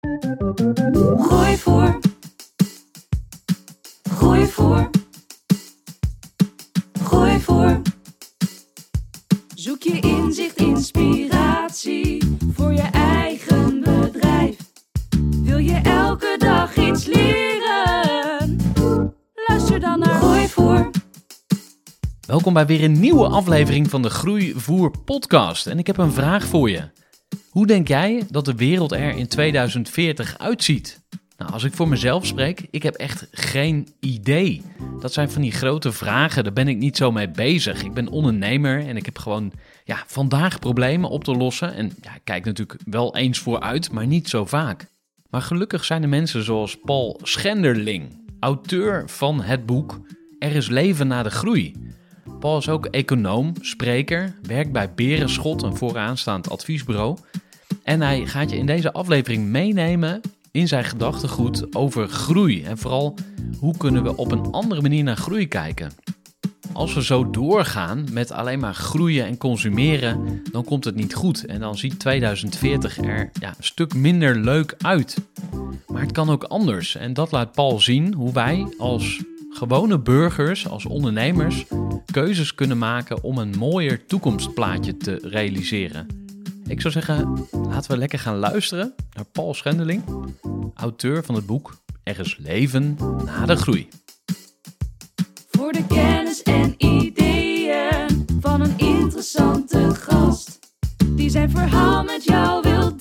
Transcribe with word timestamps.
Groeivoer. 0.00 1.98
Groeivoer. 4.10 4.90
Groeivoer. 7.02 7.80
Zoek 9.54 9.82
je 9.82 10.00
inzicht, 10.00 10.56
inspiratie 10.56 12.36
voor 12.52 12.72
je 12.72 12.88
eigen 12.92 13.80
bedrijf. 13.80 14.56
Wil 15.42 15.58
je 15.58 15.80
elke 15.82 16.34
dag 16.38 16.76
iets 16.76 17.04
leren? 17.04 18.56
Luister 19.48 19.80
dan 19.80 19.98
naar 19.98 20.14
Groeivoer. 20.14 20.90
Welkom 22.26 22.52
bij 22.52 22.66
weer 22.66 22.84
een 22.84 23.00
nieuwe 23.00 23.28
aflevering 23.28 23.90
van 23.90 24.02
de 24.02 24.10
Groeivoer 24.10 24.90
podcast. 25.04 25.66
En 25.66 25.78
ik 25.78 25.86
heb 25.86 25.98
een 25.98 26.12
vraag 26.12 26.44
voor 26.44 26.70
je. 26.70 26.98
Hoe 27.50 27.66
denk 27.66 27.88
jij 27.88 28.22
dat 28.30 28.44
de 28.44 28.54
wereld 28.54 28.92
er 28.92 29.16
in 29.16 29.26
2040 29.28 30.38
uitziet? 30.38 31.00
Nou, 31.36 31.52
als 31.52 31.64
ik 31.64 31.72
voor 31.72 31.88
mezelf 31.88 32.26
spreek, 32.26 32.66
ik 32.70 32.82
heb 32.82 32.94
echt 32.94 33.26
geen 33.30 33.88
idee. 34.00 34.62
Dat 35.00 35.12
zijn 35.12 35.30
van 35.30 35.42
die 35.42 35.52
grote 35.52 35.92
vragen, 35.92 36.44
daar 36.44 36.52
ben 36.52 36.68
ik 36.68 36.76
niet 36.76 36.96
zo 36.96 37.12
mee 37.12 37.28
bezig. 37.28 37.82
Ik 37.82 37.94
ben 37.94 38.08
ondernemer 38.08 38.86
en 38.86 38.96
ik 38.96 39.04
heb 39.04 39.18
gewoon 39.18 39.52
ja, 39.84 40.04
vandaag 40.06 40.58
problemen 40.58 41.10
op 41.10 41.24
te 41.24 41.36
lossen. 41.36 41.74
En 41.74 41.92
ja, 42.02 42.14
ik 42.14 42.20
kijk 42.24 42.44
natuurlijk 42.44 42.80
wel 42.84 43.16
eens 43.16 43.38
vooruit, 43.38 43.92
maar 43.92 44.06
niet 44.06 44.28
zo 44.28 44.44
vaak. 44.44 44.86
Maar 45.30 45.42
gelukkig 45.42 45.84
zijn 45.84 46.02
er 46.02 46.08
mensen 46.08 46.44
zoals 46.44 46.78
Paul 46.84 47.20
Schenderling, 47.22 48.24
auteur 48.40 49.08
van 49.08 49.42
het 49.42 49.66
boek 49.66 50.00
Er 50.38 50.54
is 50.54 50.68
leven 50.68 51.06
na 51.06 51.22
de 51.22 51.30
groei. 51.30 51.74
Paul 52.40 52.58
is 52.58 52.68
ook 52.68 52.86
econoom, 52.86 53.52
spreker, 53.60 54.34
werkt 54.42 54.72
bij 54.72 54.94
Berenschot, 54.94 55.62
een 55.62 55.76
vooraanstaand 55.76 56.50
adviesbureau. 56.50 57.16
En 57.82 58.00
hij 58.00 58.26
gaat 58.26 58.50
je 58.50 58.56
in 58.56 58.66
deze 58.66 58.92
aflevering 58.92 59.46
meenemen 59.46 60.20
in 60.50 60.68
zijn 60.68 60.84
gedachtegoed 60.84 61.74
over 61.74 62.08
groei. 62.08 62.62
En 62.62 62.78
vooral 62.78 63.14
hoe 63.58 63.76
kunnen 63.76 64.02
we 64.02 64.16
op 64.16 64.32
een 64.32 64.50
andere 64.50 64.80
manier 64.80 65.02
naar 65.02 65.16
groei 65.16 65.48
kijken. 65.48 65.92
Als 66.72 66.94
we 66.94 67.02
zo 67.02 67.30
doorgaan 67.30 68.06
met 68.12 68.32
alleen 68.32 68.58
maar 68.58 68.74
groeien 68.74 69.26
en 69.26 69.36
consumeren, 69.36 70.42
dan 70.52 70.64
komt 70.64 70.84
het 70.84 70.94
niet 70.94 71.14
goed. 71.14 71.46
En 71.46 71.60
dan 71.60 71.78
ziet 71.78 71.98
2040 71.98 72.98
er 72.98 73.30
ja, 73.40 73.48
een 73.48 73.64
stuk 73.64 73.94
minder 73.94 74.36
leuk 74.36 74.74
uit. 74.78 75.16
Maar 75.86 76.02
het 76.02 76.12
kan 76.12 76.30
ook 76.30 76.44
anders. 76.44 76.96
En 76.96 77.12
dat 77.12 77.30
laat 77.30 77.52
Paul 77.52 77.80
zien 77.80 78.14
hoe 78.14 78.32
wij 78.32 78.74
als 78.78 79.20
gewone 79.50 79.98
burgers, 79.98 80.68
als 80.68 80.86
ondernemers, 80.86 81.64
keuzes 82.12 82.54
kunnen 82.54 82.78
maken 82.78 83.22
om 83.22 83.38
een 83.38 83.54
mooier 83.58 84.06
toekomstplaatje 84.06 84.96
te 84.96 85.18
realiseren. 85.22 86.06
Ik 86.66 86.80
zou 86.80 86.92
zeggen, 86.92 87.46
laten 87.50 87.90
we 87.90 87.96
lekker 87.96 88.18
gaan 88.18 88.36
luisteren 88.36 88.94
naar 89.12 89.24
Paul 89.32 89.54
Schendeling, 89.54 90.02
auteur 90.74 91.24
van 91.24 91.34
het 91.34 91.46
boek 91.46 91.76
Er 92.02 92.18
is 92.18 92.36
leven 92.36 92.96
na 93.24 93.46
de 93.46 93.56
groei. 93.56 93.88
Voor 95.50 95.72
de 95.72 95.86
kennis 95.86 96.42
en 96.42 96.74
ideeën 96.78 98.26
van 98.40 98.60
een 98.60 98.78
interessante 98.78 99.94
gast. 99.94 100.58
Die 101.06 101.30
zijn 101.30 101.50
verhaal 101.50 102.04
met 102.04 102.24
jou 102.24 102.62
wil 102.62 102.96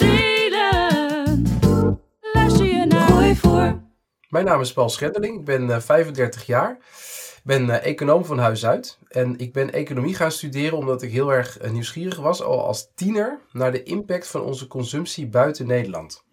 Mijn 4.30 4.46
naam 4.46 4.62
is 4.62 4.74
Paul 4.74 4.90
Schendeling, 4.90 5.40
ik 5.40 5.46
ben 5.46 5.72
eh, 5.72 5.80
35 5.80 6.46
jaar. 6.46 6.72
Ik 6.72 7.42
ben 7.44 7.70
eh, 7.70 7.92
econoom 7.92 8.26
van 8.26 8.38
huis 8.38 8.66
uit. 8.66 9.00
En 9.08 9.38
ik 9.38 9.54
ben 9.54 9.74
economie 9.74 10.16
gaan 10.16 10.32
studeren 10.32 10.78
omdat 10.78 11.02
ik 11.02 11.12
heel 11.12 11.34
erg 11.34 11.58
eh, 11.58 11.72
nieuwsgierig 11.72 12.18
was, 12.20 12.42
al 12.42 12.66
als 12.66 12.92
tiener, 12.96 13.40
naar 13.52 13.72
de 13.72 13.84
impact 13.84 14.28
van 14.28 14.42
onze 14.42 14.68
consumptie 14.68 15.28
buiten 15.28 15.68
Nederland. 15.68 16.24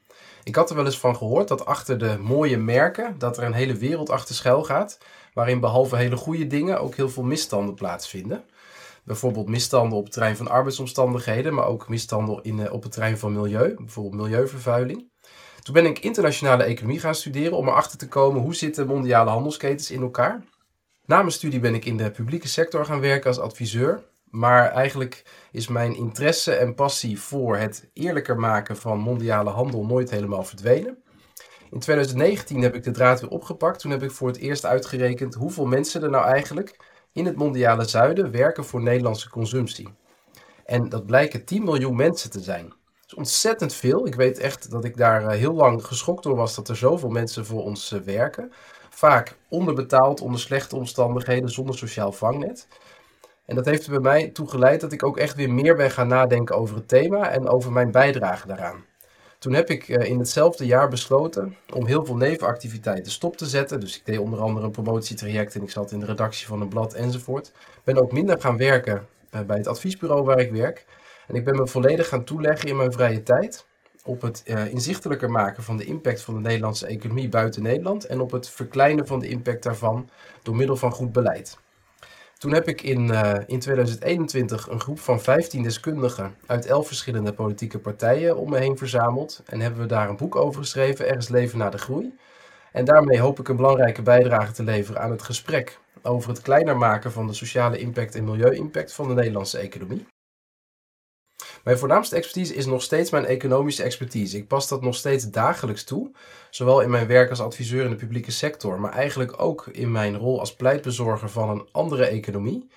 Ik 0.42 0.54
had 0.54 0.70
er 0.70 0.76
wel 0.76 0.84
eens 0.84 0.98
van 0.98 1.16
gehoord 1.16 1.48
dat 1.48 1.66
achter 1.66 1.98
de 1.98 2.16
mooie 2.20 2.58
merken, 2.58 3.18
dat 3.18 3.38
er 3.38 3.44
een 3.44 3.52
hele 3.52 3.76
wereld 3.76 4.10
achter 4.10 4.34
schuil 4.34 4.64
gaat, 4.64 4.98
waarin 5.34 5.60
behalve 5.60 5.96
hele 5.96 6.16
goede 6.16 6.46
dingen 6.46 6.80
ook 6.80 6.94
heel 6.94 7.08
veel 7.08 7.22
misstanden 7.22 7.74
plaatsvinden. 7.74 8.44
Bijvoorbeeld 9.04 9.48
misstanden 9.48 9.98
op 9.98 10.04
het 10.04 10.12
terrein 10.12 10.36
van 10.36 10.48
arbeidsomstandigheden, 10.48 11.54
maar 11.54 11.66
ook 11.66 11.88
misstanden 11.88 12.42
in, 12.42 12.60
eh, 12.60 12.72
op 12.72 12.82
het 12.82 12.92
terrein 12.92 13.18
van 13.18 13.32
milieu, 13.32 13.74
bijvoorbeeld 13.74 14.22
milieuvervuiling. 14.22 15.10
Toen 15.66 15.74
ben 15.74 15.86
ik 15.86 15.98
internationale 15.98 16.62
economie 16.62 17.00
gaan 17.00 17.14
studeren 17.14 17.56
om 17.56 17.68
erachter 17.68 17.98
te 17.98 18.08
komen 18.08 18.40
hoe 18.40 18.54
zitten 18.54 18.86
mondiale 18.86 19.30
handelsketens 19.30 19.90
in 19.90 20.02
elkaar. 20.02 20.44
Na 21.04 21.16
mijn 21.16 21.30
studie 21.30 21.60
ben 21.60 21.74
ik 21.74 21.84
in 21.84 21.96
de 21.96 22.10
publieke 22.10 22.48
sector 22.48 22.84
gaan 22.84 23.00
werken 23.00 23.28
als 23.28 23.38
adviseur. 23.38 24.04
Maar 24.30 24.70
eigenlijk 24.70 25.24
is 25.50 25.68
mijn 25.68 25.96
interesse 25.96 26.54
en 26.54 26.74
passie 26.74 27.20
voor 27.20 27.56
het 27.56 27.88
eerlijker 27.92 28.38
maken 28.38 28.76
van 28.76 28.98
mondiale 28.98 29.50
handel 29.50 29.86
nooit 29.86 30.10
helemaal 30.10 30.44
verdwenen. 30.44 31.02
In 31.70 31.78
2019 31.78 32.62
heb 32.62 32.74
ik 32.74 32.82
de 32.82 32.90
draad 32.90 33.20
weer 33.20 33.30
opgepakt. 33.30 33.80
Toen 33.80 33.90
heb 33.90 34.02
ik 34.02 34.10
voor 34.10 34.28
het 34.28 34.38
eerst 34.38 34.64
uitgerekend 34.64 35.34
hoeveel 35.34 35.66
mensen 35.66 36.02
er 36.02 36.10
nou 36.10 36.26
eigenlijk 36.26 36.76
in 37.12 37.26
het 37.26 37.36
mondiale 37.36 37.84
zuiden 37.84 38.30
werken 38.30 38.64
voor 38.64 38.82
Nederlandse 38.82 39.30
consumptie. 39.30 39.88
En 40.64 40.88
dat 40.88 41.06
blijken 41.06 41.44
10 41.44 41.64
miljoen 41.64 41.96
mensen 41.96 42.30
te 42.30 42.40
zijn. 42.40 42.72
Is 43.06 43.14
ontzettend 43.14 43.74
veel. 43.74 44.06
Ik 44.06 44.14
weet 44.14 44.38
echt 44.38 44.70
dat 44.70 44.84
ik 44.84 44.96
daar 44.96 45.26
eh, 45.26 45.38
heel 45.38 45.52
lang 45.52 45.84
geschokt 45.84 46.22
door 46.22 46.36
was 46.36 46.54
dat 46.54 46.68
er 46.68 46.76
zoveel 46.76 47.08
mensen 47.08 47.46
voor 47.46 47.62
ons 47.62 47.92
eh, 47.92 48.00
werken. 48.00 48.52
Vaak 48.90 49.36
onderbetaald, 49.48 50.20
onder 50.20 50.40
slechte 50.40 50.76
omstandigheden, 50.76 51.50
zonder 51.50 51.78
sociaal 51.78 52.12
vangnet. 52.12 52.66
En 53.44 53.54
dat 53.54 53.64
heeft 53.64 53.86
er 53.86 53.90
bij 53.90 54.00
mij 54.00 54.28
toe 54.28 54.48
geleid 54.48 54.80
dat 54.80 54.92
ik 54.92 55.04
ook 55.04 55.18
echt 55.18 55.34
weer 55.34 55.50
meer 55.50 55.76
ben 55.76 55.90
gaan 55.90 56.08
nadenken 56.08 56.56
over 56.56 56.76
het 56.76 56.88
thema 56.88 57.30
en 57.30 57.48
over 57.48 57.72
mijn 57.72 57.90
bijdrage 57.90 58.46
daaraan. 58.46 58.84
Toen 59.38 59.52
heb 59.52 59.70
ik 59.70 59.88
eh, 59.88 60.10
in 60.10 60.18
hetzelfde 60.18 60.66
jaar 60.66 60.88
besloten 60.88 61.56
om 61.72 61.86
heel 61.86 62.04
veel 62.04 62.16
nevenactiviteiten 62.16 63.12
stop 63.12 63.36
te 63.36 63.46
zetten. 63.46 63.80
Dus 63.80 63.96
ik 63.96 64.06
deed 64.06 64.18
onder 64.18 64.40
andere 64.40 64.66
een 64.66 64.72
promotietraject 64.72 65.54
en 65.54 65.62
ik 65.62 65.70
zat 65.70 65.92
in 65.92 66.00
de 66.00 66.06
redactie 66.06 66.46
van 66.46 66.60
een 66.60 66.68
blad 66.68 66.94
enzovoort. 66.94 67.52
Ben 67.84 68.02
ook 68.02 68.12
minder 68.12 68.40
gaan 68.40 68.56
werken 68.56 69.06
bij 69.30 69.56
het 69.56 69.66
adviesbureau 69.66 70.24
waar 70.24 70.38
ik 70.38 70.52
werk. 70.52 70.84
En 71.26 71.34
ik 71.34 71.44
ben 71.44 71.56
me 71.56 71.66
volledig 71.66 72.08
gaan 72.08 72.24
toeleggen 72.24 72.68
in 72.68 72.76
mijn 72.76 72.92
vrije 72.92 73.22
tijd 73.22 73.66
op 74.04 74.22
het 74.22 74.42
uh, 74.46 74.66
inzichtelijker 74.66 75.30
maken 75.30 75.62
van 75.62 75.76
de 75.76 75.84
impact 75.84 76.22
van 76.22 76.34
de 76.34 76.40
Nederlandse 76.40 76.86
economie 76.86 77.28
buiten 77.28 77.62
Nederland 77.62 78.04
en 78.04 78.20
op 78.20 78.30
het 78.30 78.50
verkleinen 78.50 79.06
van 79.06 79.20
de 79.20 79.28
impact 79.28 79.62
daarvan 79.62 80.08
door 80.42 80.56
middel 80.56 80.76
van 80.76 80.92
goed 80.92 81.12
beleid. 81.12 81.58
Toen 82.38 82.52
heb 82.52 82.68
ik 82.68 82.82
in, 82.82 83.08
uh, 83.08 83.32
in 83.46 83.58
2021 83.58 84.68
een 84.68 84.80
groep 84.80 84.98
van 84.98 85.20
15 85.20 85.62
deskundigen 85.62 86.36
uit 86.46 86.66
11 86.66 86.86
verschillende 86.86 87.32
politieke 87.32 87.78
partijen 87.78 88.36
om 88.36 88.50
me 88.50 88.58
heen 88.58 88.78
verzameld 88.78 89.42
en 89.46 89.60
hebben 89.60 89.80
we 89.80 89.86
daar 89.86 90.08
een 90.08 90.16
boek 90.16 90.36
over 90.36 90.60
geschreven, 90.60 91.08
Er 91.08 91.16
is 91.16 91.28
leven 91.28 91.58
na 91.58 91.70
de 91.70 91.78
groei. 91.78 92.14
En 92.72 92.84
daarmee 92.84 93.20
hoop 93.20 93.38
ik 93.38 93.48
een 93.48 93.56
belangrijke 93.56 94.02
bijdrage 94.02 94.52
te 94.52 94.62
leveren 94.62 95.00
aan 95.00 95.10
het 95.10 95.22
gesprek 95.22 95.78
over 96.02 96.28
het 96.28 96.42
kleiner 96.42 96.76
maken 96.76 97.12
van 97.12 97.26
de 97.26 97.32
sociale 97.32 97.78
impact 97.78 98.14
en 98.14 98.24
milieu-impact 98.24 98.92
van 98.92 99.08
de 99.08 99.14
Nederlandse 99.14 99.58
economie. 99.58 100.06
Mijn 101.66 101.78
voornaamste 101.78 102.16
expertise 102.16 102.54
is 102.54 102.66
nog 102.66 102.82
steeds 102.82 103.10
mijn 103.10 103.24
economische 103.24 103.82
expertise. 103.82 104.36
Ik 104.36 104.48
pas 104.48 104.68
dat 104.68 104.82
nog 104.82 104.94
steeds 104.94 105.30
dagelijks 105.30 105.84
toe, 105.84 106.10
zowel 106.50 106.80
in 106.80 106.90
mijn 106.90 107.06
werk 107.06 107.30
als 107.30 107.40
adviseur 107.40 107.84
in 107.84 107.90
de 107.90 107.96
publieke 107.96 108.30
sector, 108.30 108.80
maar 108.80 108.92
eigenlijk 108.92 109.42
ook 109.42 109.66
in 109.66 109.92
mijn 109.92 110.16
rol 110.16 110.40
als 110.40 110.54
pleitbezorger 110.54 111.28
van 111.28 111.50
een 111.50 111.68
andere 111.72 112.04
economie. 112.04 112.68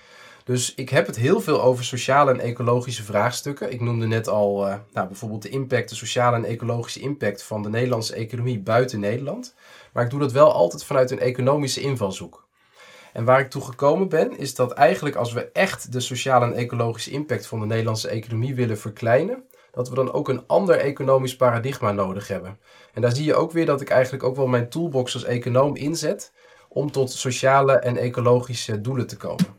Dus 0.44 0.74
ik 0.74 0.88
heb 0.88 1.06
het 1.06 1.16
heel 1.16 1.40
veel 1.40 1.62
over 1.62 1.84
sociale 1.84 2.30
en 2.30 2.40
ecologische 2.40 3.02
vraagstukken. 3.02 3.72
Ik 3.72 3.80
noemde 3.80 4.06
net 4.06 4.28
al 4.28 4.66
uh, 4.66 4.74
nou, 4.92 5.06
bijvoorbeeld 5.06 5.42
de 5.42 5.48
impact, 5.48 5.88
de 5.88 5.94
sociale 5.94 6.36
en 6.36 6.44
ecologische 6.44 7.00
impact 7.00 7.42
van 7.42 7.62
de 7.62 7.68
Nederlandse 7.68 8.14
economie 8.14 8.58
buiten 8.60 9.00
Nederland. 9.00 9.54
Maar 9.92 10.04
ik 10.04 10.10
doe 10.10 10.20
dat 10.20 10.32
wel 10.32 10.52
altijd 10.52 10.84
vanuit 10.84 11.10
een 11.10 11.20
economische 11.20 11.80
invalshoek. 11.80 12.48
En 13.12 13.24
waar 13.24 13.40
ik 13.40 13.50
toe 13.50 13.62
gekomen 13.62 14.08
ben, 14.08 14.38
is 14.38 14.54
dat 14.54 14.72
eigenlijk 14.72 15.16
als 15.16 15.32
we 15.32 15.50
echt 15.52 15.92
de 15.92 16.00
sociale 16.00 16.44
en 16.44 16.52
ecologische 16.52 17.10
impact 17.10 17.46
van 17.46 17.60
de 17.60 17.66
Nederlandse 17.66 18.08
economie 18.08 18.54
willen 18.54 18.78
verkleinen, 18.78 19.44
dat 19.70 19.88
we 19.88 19.94
dan 19.94 20.12
ook 20.12 20.28
een 20.28 20.46
ander 20.46 20.76
economisch 20.76 21.36
paradigma 21.36 21.92
nodig 21.92 22.28
hebben. 22.28 22.58
En 22.92 23.02
daar 23.02 23.14
zie 23.14 23.24
je 23.24 23.34
ook 23.34 23.52
weer 23.52 23.66
dat 23.66 23.80
ik 23.80 23.88
eigenlijk 23.90 24.24
ook 24.24 24.36
wel 24.36 24.46
mijn 24.46 24.68
toolbox 24.68 25.14
als 25.14 25.24
econoom 25.24 25.76
inzet 25.76 26.32
om 26.68 26.90
tot 26.90 27.10
sociale 27.10 27.72
en 27.72 27.96
ecologische 27.96 28.80
doelen 28.80 29.06
te 29.06 29.16
komen. 29.16 29.58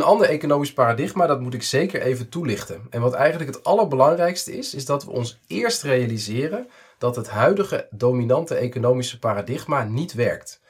Een 0.00 0.06
ander 0.06 0.28
economisch 0.28 0.72
paradigma, 0.72 1.26
dat 1.26 1.40
moet 1.40 1.54
ik 1.54 1.62
zeker 1.62 2.02
even 2.02 2.28
toelichten. 2.28 2.86
En 2.90 3.00
wat 3.00 3.12
eigenlijk 3.12 3.54
het 3.54 3.64
allerbelangrijkste 3.64 4.56
is, 4.56 4.74
is 4.74 4.84
dat 4.84 5.04
we 5.04 5.10
ons 5.10 5.40
eerst 5.46 5.82
realiseren 5.82 6.68
dat 6.98 7.16
het 7.16 7.28
huidige 7.28 7.86
dominante 7.90 8.54
economische 8.54 9.18
paradigma 9.18 9.84
niet 9.84 10.12
werkt. 10.12 10.60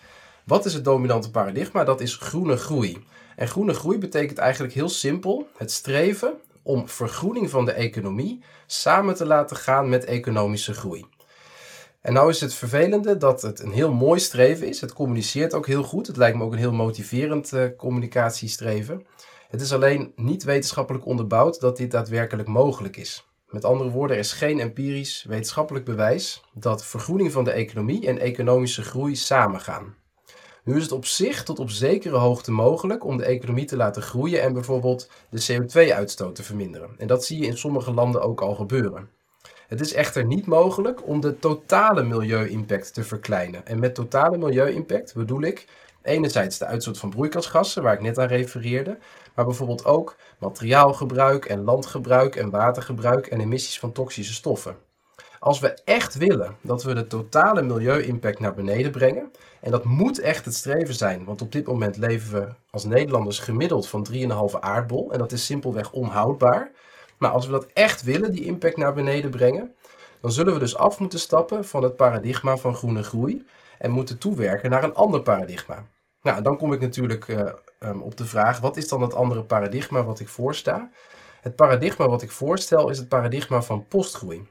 Wat 0.44 0.64
is 0.64 0.74
het 0.74 0.84
dominante 0.84 1.30
paradigma? 1.30 1.84
Dat 1.84 2.00
is 2.00 2.16
groene 2.16 2.56
groei. 2.56 3.04
En 3.36 3.48
groene 3.48 3.74
groei 3.74 3.98
betekent 3.98 4.38
eigenlijk 4.38 4.74
heel 4.74 4.88
simpel 4.88 5.48
het 5.56 5.72
streven 5.72 6.32
om 6.62 6.88
vergroening 6.88 7.50
van 7.50 7.64
de 7.64 7.72
economie 7.72 8.42
samen 8.66 9.14
te 9.14 9.26
laten 9.26 9.56
gaan 9.56 9.88
met 9.88 10.04
economische 10.04 10.74
groei. 10.74 11.06
En 12.00 12.12
nou 12.12 12.30
is 12.30 12.40
het 12.40 12.54
vervelende 12.54 13.16
dat 13.16 13.42
het 13.42 13.60
een 13.60 13.72
heel 13.72 13.92
mooi 13.92 14.20
streven 14.20 14.68
is. 14.68 14.80
Het 14.80 14.92
communiceert 14.92 15.54
ook 15.54 15.66
heel 15.66 15.82
goed. 15.82 16.06
Het 16.06 16.16
lijkt 16.16 16.36
me 16.36 16.44
ook 16.44 16.52
een 16.52 16.58
heel 16.58 16.72
motiverend 16.72 17.52
uh, 17.52 17.64
communicatiestreven. 17.76 19.06
Het 19.50 19.60
is 19.60 19.72
alleen 19.72 20.12
niet 20.16 20.42
wetenschappelijk 20.42 21.06
onderbouwd 21.06 21.60
dat 21.60 21.76
dit 21.76 21.90
daadwerkelijk 21.90 22.48
mogelijk 22.48 22.96
is. 22.96 23.28
Met 23.48 23.64
andere 23.64 23.90
woorden, 23.90 24.16
er 24.16 24.22
is 24.22 24.32
geen 24.32 24.60
empirisch 24.60 25.24
wetenschappelijk 25.28 25.84
bewijs 25.84 26.44
dat 26.54 26.84
vergroening 26.84 27.32
van 27.32 27.44
de 27.44 27.50
economie 27.50 28.06
en 28.06 28.18
economische 28.18 28.82
groei 28.82 29.16
samengaan. 29.16 29.94
Nu 30.64 30.76
is 30.76 30.82
het 30.82 30.92
op 30.92 31.04
zich 31.04 31.42
tot 31.42 31.58
op 31.58 31.70
zekere 31.70 32.16
hoogte 32.16 32.52
mogelijk 32.52 33.04
om 33.04 33.16
de 33.16 33.24
economie 33.24 33.64
te 33.64 33.76
laten 33.76 34.02
groeien 34.02 34.42
en 34.42 34.52
bijvoorbeeld 34.52 35.10
de 35.30 35.46
CO2-uitstoot 35.52 36.34
te 36.34 36.42
verminderen. 36.42 36.90
En 36.98 37.06
dat 37.06 37.24
zie 37.24 37.40
je 37.40 37.46
in 37.46 37.58
sommige 37.58 37.92
landen 37.92 38.22
ook 38.22 38.40
al 38.40 38.54
gebeuren. 38.54 39.10
Het 39.68 39.80
is 39.80 39.92
echter 39.92 40.24
niet 40.24 40.46
mogelijk 40.46 41.06
om 41.06 41.20
de 41.20 41.38
totale 41.38 42.02
milieu-impact 42.02 42.94
te 42.94 43.04
verkleinen. 43.04 43.66
En 43.66 43.78
met 43.78 43.94
totale 43.94 44.38
milieu-impact 44.38 45.14
bedoel 45.14 45.42
ik 45.42 45.66
enerzijds 46.02 46.58
de 46.58 46.66
uitstoot 46.66 46.98
van 46.98 47.10
broeikasgassen, 47.10 47.82
waar 47.82 47.94
ik 47.94 48.00
net 48.00 48.18
aan 48.18 48.28
refereerde, 48.28 48.98
maar 49.34 49.44
bijvoorbeeld 49.44 49.84
ook 49.84 50.16
materiaalgebruik 50.38 51.44
en 51.44 51.64
landgebruik 51.64 52.36
en 52.36 52.50
watergebruik 52.50 53.26
en 53.26 53.40
emissies 53.40 53.78
van 53.78 53.92
toxische 53.92 54.34
stoffen. 54.34 54.76
Als 55.38 55.58
we 55.60 55.78
echt 55.84 56.14
willen 56.14 56.56
dat 56.60 56.82
we 56.82 56.94
de 56.94 57.06
totale 57.06 57.62
milieu-impact 57.62 58.38
naar 58.38 58.54
beneden 58.54 58.90
brengen, 58.90 59.32
en 59.60 59.70
dat 59.70 59.84
moet 59.84 60.20
echt 60.20 60.44
het 60.44 60.54
streven 60.54 60.94
zijn, 60.94 61.24
want 61.24 61.42
op 61.42 61.52
dit 61.52 61.66
moment 61.66 61.96
leven 61.96 62.32
we 62.32 62.48
als 62.70 62.84
Nederlanders 62.84 63.38
gemiddeld 63.38 63.88
van 63.88 64.06
3,5 64.12 64.18
aardbol 64.60 65.12
en 65.12 65.18
dat 65.18 65.32
is 65.32 65.44
simpelweg 65.44 65.92
onhoudbaar. 65.92 66.70
Maar 67.18 67.30
als 67.30 67.46
we 67.46 67.52
dat 67.52 67.66
echt 67.66 68.02
willen, 68.02 68.32
die 68.32 68.44
impact 68.44 68.76
naar 68.76 68.94
beneden 68.94 69.30
brengen, 69.30 69.74
dan 70.20 70.32
zullen 70.32 70.52
we 70.52 70.58
dus 70.58 70.76
af 70.76 70.98
moeten 70.98 71.18
stappen 71.18 71.64
van 71.64 71.82
het 71.82 71.96
paradigma 71.96 72.56
van 72.56 72.74
groene 72.74 73.02
groei 73.02 73.46
en 73.78 73.90
moeten 73.90 74.18
toewerken 74.18 74.70
naar 74.70 74.84
een 74.84 74.94
ander 74.94 75.22
paradigma. 75.22 75.86
Nou, 76.22 76.42
dan 76.42 76.56
kom 76.56 76.72
ik 76.72 76.80
natuurlijk 76.80 77.28
uh, 77.28 77.52
um, 77.80 78.02
op 78.02 78.16
de 78.16 78.24
vraag: 78.24 78.60
wat 78.60 78.76
is 78.76 78.88
dan 78.88 79.02
het 79.02 79.14
andere 79.14 79.44
paradigma 79.44 80.04
wat 80.04 80.20
ik 80.20 80.28
voorsta? 80.28 80.90
Het 81.40 81.56
paradigma 81.56 82.08
wat 82.08 82.22
ik 82.22 82.30
voorstel 82.30 82.88
is 82.88 82.98
het 82.98 83.08
paradigma 83.08 83.62
van 83.62 83.86
postgroei. 83.86 84.48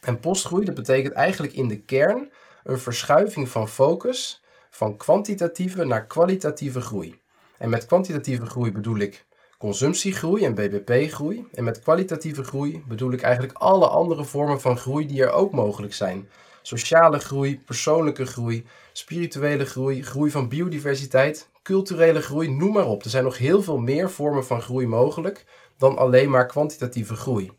En 0.00 0.20
postgroei, 0.20 0.64
dat 0.64 0.74
betekent 0.74 1.14
eigenlijk 1.14 1.52
in 1.52 1.68
de 1.68 1.80
kern 1.80 2.32
een 2.64 2.78
verschuiving 2.78 3.48
van 3.48 3.68
focus 3.68 4.44
van 4.70 4.96
kwantitatieve 4.96 5.84
naar 5.84 6.06
kwalitatieve 6.06 6.80
groei. 6.80 7.20
En 7.58 7.70
met 7.70 7.86
kwantitatieve 7.86 8.46
groei 8.46 8.72
bedoel 8.72 8.98
ik 8.98 9.26
consumptiegroei 9.58 10.44
en 10.44 10.54
BBP-groei. 10.54 11.48
En 11.52 11.64
met 11.64 11.80
kwalitatieve 11.80 12.44
groei 12.44 12.84
bedoel 12.88 13.12
ik 13.12 13.22
eigenlijk 13.22 13.58
alle 13.58 13.88
andere 13.88 14.24
vormen 14.24 14.60
van 14.60 14.78
groei 14.78 15.06
die 15.06 15.22
er 15.22 15.30
ook 15.30 15.52
mogelijk 15.52 15.94
zijn. 15.94 16.28
Sociale 16.66 17.18
groei, 17.18 17.60
persoonlijke 17.60 18.26
groei, 18.26 18.66
spirituele 18.92 19.64
groei, 19.64 20.02
groei 20.02 20.30
van 20.30 20.48
biodiversiteit, 20.48 21.48
culturele 21.62 22.22
groei, 22.22 22.50
noem 22.50 22.72
maar 22.72 22.86
op. 22.86 23.04
Er 23.04 23.10
zijn 23.10 23.24
nog 23.24 23.38
heel 23.38 23.62
veel 23.62 23.78
meer 23.78 24.10
vormen 24.10 24.46
van 24.46 24.62
groei 24.62 24.86
mogelijk 24.86 25.44
dan 25.78 25.98
alleen 25.98 26.30
maar 26.30 26.46
kwantitatieve 26.46 27.14
groei. 27.14 27.52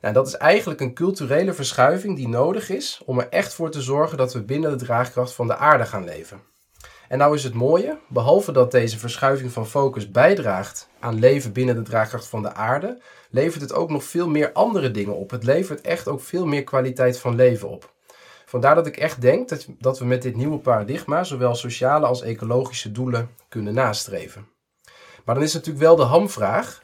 Nou, 0.00 0.14
dat 0.14 0.26
is 0.26 0.34
eigenlijk 0.34 0.80
een 0.80 0.94
culturele 0.94 1.52
verschuiving 1.52 2.16
die 2.16 2.28
nodig 2.28 2.70
is 2.70 3.02
om 3.04 3.18
er 3.18 3.28
echt 3.28 3.54
voor 3.54 3.70
te 3.70 3.82
zorgen 3.82 4.18
dat 4.18 4.32
we 4.32 4.42
binnen 4.42 4.70
de 4.70 4.84
draagkracht 4.84 5.32
van 5.32 5.46
de 5.46 5.56
aarde 5.56 5.86
gaan 5.86 6.04
leven. 6.04 6.40
En 7.08 7.18
nou 7.18 7.34
is 7.34 7.44
het 7.44 7.54
mooie, 7.54 7.98
behalve 8.08 8.52
dat 8.52 8.70
deze 8.70 8.98
verschuiving 8.98 9.52
van 9.52 9.66
focus 9.66 10.10
bijdraagt 10.10 10.88
aan 11.00 11.18
leven 11.18 11.52
binnen 11.52 11.74
de 11.74 11.82
draagkracht 11.82 12.26
van 12.26 12.42
de 12.42 12.54
aarde, 12.54 13.00
levert 13.30 13.62
het 13.62 13.72
ook 13.72 13.90
nog 13.90 14.04
veel 14.04 14.28
meer 14.28 14.52
andere 14.52 14.90
dingen 14.90 15.16
op. 15.16 15.30
Het 15.30 15.44
levert 15.44 15.80
echt 15.80 16.08
ook 16.08 16.20
veel 16.20 16.46
meer 16.46 16.64
kwaliteit 16.64 17.18
van 17.18 17.34
leven 17.34 17.68
op. 17.68 17.94
Vandaar 18.48 18.74
dat 18.74 18.86
ik 18.86 18.96
echt 18.96 19.20
denk 19.20 19.48
dat, 19.48 19.66
dat 19.78 19.98
we 19.98 20.04
met 20.04 20.22
dit 20.22 20.36
nieuwe 20.36 20.58
paradigma 20.58 21.24
zowel 21.24 21.54
sociale 21.54 22.06
als 22.06 22.22
ecologische 22.22 22.92
doelen 22.92 23.30
kunnen 23.48 23.74
nastreven. 23.74 24.48
Maar 25.24 25.34
dan 25.34 25.44
is 25.44 25.52
natuurlijk 25.52 25.84
wel 25.84 25.96
de 25.96 26.02
hamvraag: 26.02 26.82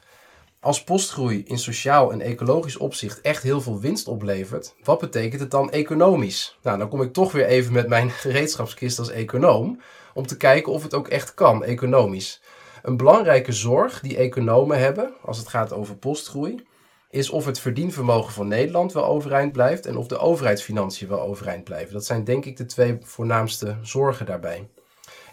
als 0.59 0.83
postgroei 0.83 1.43
in 1.45 1.57
sociaal 1.57 2.11
en 2.11 2.21
ecologisch 2.21 2.77
opzicht 2.77 3.21
echt 3.21 3.43
heel 3.43 3.61
veel 3.61 3.79
winst 3.79 4.07
oplevert, 4.07 4.75
wat 4.83 4.99
betekent 4.99 5.41
het 5.41 5.51
dan 5.51 5.71
economisch? 5.71 6.57
Nou, 6.61 6.77
dan 6.77 6.89
kom 6.89 7.01
ik 7.01 7.13
toch 7.13 7.31
weer 7.31 7.45
even 7.45 7.73
met 7.73 7.87
mijn 7.87 8.09
gereedschapskist 8.23 8.99
als 8.99 9.09
econoom 9.09 9.81
om 10.13 10.27
te 10.27 10.37
kijken 10.37 10.71
of 10.71 10.83
het 10.83 10.93
ook 10.93 11.07
echt 11.07 11.33
kan, 11.33 11.63
economisch. 11.63 12.41
Een 12.81 12.97
belangrijke 12.97 13.51
zorg 13.51 13.99
die 13.99 14.17
economen 14.17 14.79
hebben 14.79 15.13
als 15.21 15.37
het 15.37 15.47
gaat 15.47 15.73
over 15.73 15.95
postgroei, 15.95 16.65
is 17.13 17.29
of 17.29 17.45
het 17.45 17.59
verdienvermogen 17.59 18.33
van 18.33 18.47
Nederland 18.47 18.93
wel 18.93 19.05
overeind 19.05 19.51
blijft 19.51 19.85
en 19.85 19.97
of 19.97 20.07
de 20.07 20.17
overheidsfinanciën 20.17 21.07
wel 21.07 21.21
overeind 21.21 21.63
blijven. 21.63 21.93
Dat 21.93 22.05
zijn 22.05 22.23
denk 22.23 22.45
ik 22.45 22.57
de 22.57 22.65
twee 22.65 22.97
voornaamste 23.01 23.77
zorgen 23.81 24.25
daarbij. 24.25 24.69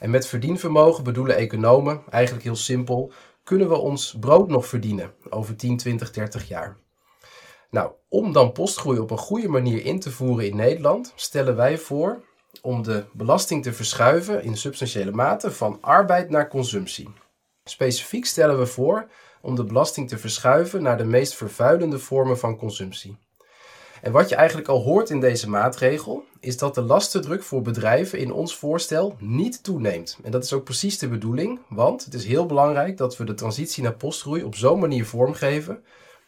En 0.01 0.11
met 0.11 0.27
verdienvermogen 0.27 1.05
bedoelen 1.05 1.37
economen 1.37 2.03
eigenlijk 2.11 2.45
heel 2.45 2.57
simpel 2.57 3.13
kunnen 3.45 3.69
we 3.69 3.77
ons 3.77 4.17
brood 4.21 4.49
nog 4.49 4.67
verdienen 4.67 5.13
over 5.31 5.57
10, 5.57 5.77
20, 5.77 6.11
30 6.11 6.49
jaar? 6.49 6.77
Nou, 7.71 7.93
om 8.09 8.33
dan 8.33 8.53
postgroei 8.53 8.99
op 8.99 9.11
een 9.11 9.19
goede 9.19 9.49
manier 9.49 9.85
in 9.85 10.01
te 10.01 10.11
voeren 10.11 10.47
in 10.47 10.57
Nederland, 10.57 11.13
stellen 11.15 11.57
wij 11.57 11.79
voor 11.79 12.25
om 12.63 12.83
de 12.83 13.05
belasting 13.13 13.63
te 13.63 13.73
verschuiven 13.73 14.43
in 14.43 14.57
substantiële 14.57 15.13
mate 15.13 15.51
van 15.51 15.79
arbeid 15.81 16.31
naar 16.31 16.49
consumptie. 16.49 17.09
Specifiek 17.65 18.27
stellen 18.27 18.59
we 18.59 18.67
voor 18.67 19.09
om 19.41 19.55
de 19.55 19.65
belasting 19.65 20.09
te 20.09 20.19
verschuiven 20.19 20.83
naar 20.83 20.99
de 20.99 21.05
meest 21.05 21.35
vervuilende 21.35 21.99
vormen 21.99 22.39
van 22.39 22.57
consumptie. 22.57 23.17
En 24.03 24.13
wat 24.13 24.29
je 24.29 24.35
eigenlijk 24.35 24.69
al 24.69 24.83
hoort 24.83 25.11
in 25.11 25.21
deze 25.21 25.49
maatregel, 25.49 26.25
is 26.41 26.57
dat 26.57 26.75
de 26.75 26.83
lastendruk 26.83 27.43
voor 27.43 27.63
bedrijven 27.63 28.19
in 28.19 28.33
ons 28.33 28.57
voorstel 28.57 29.17
niet 29.19 29.63
toeneemt. 29.63 30.19
En 30.23 30.31
dat 30.31 30.45
is 30.45 30.53
ook 30.53 30.65
precies 30.65 30.99
de 30.99 31.09
bedoeling, 31.09 31.59
want 31.69 32.05
het 32.05 32.15
is 32.15 32.25
heel 32.25 32.47
belangrijk 32.47 32.97
dat 32.97 33.17
we 33.17 33.25
de 33.25 33.35
transitie 33.35 33.83
naar 33.83 33.95
postgroei 33.95 34.43
op 34.43 34.55
zo'n 34.55 34.81
manier 34.81 35.07
vormgeven 35.07 35.85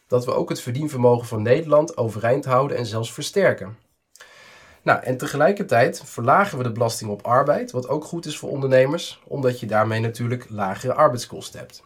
dat 0.07 0.25
we 0.25 0.33
ook 0.33 0.49
het 0.49 0.61
verdienvermogen 0.61 1.27
van 1.27 1.41
Nederland 1.41 1.97
overeind 1.97 2.45
houden 2.45 2.77
en 2.77 2.85
zelfs 2.85 3.13
versterken. 3.13 3.77
Nou, 4.81 5.03
en 5.03 5.17
tegelijkertijd 5.17 6.01
verlagen 6.05 6.57
we 6.57 6.63
de 6.63 6.71
belasting 6.71 7.11
op 7.11 7.25
arbeid, 7.25 7.71
wat 7.71 7.87
ook 7.87 8.03
goed 8.03 8.25
is 8.25 8.37
voor 8.37 8.49
ondernemers, 8.49 9.21
omdat 9.27 9.59
je 9.59 9.65
daarmee 9.65 9.99
natuurlijk 9.99 10.45
lagere 10.49 10.93
arbeidskosten 10.93 11.59
hebt. 11.59 11.83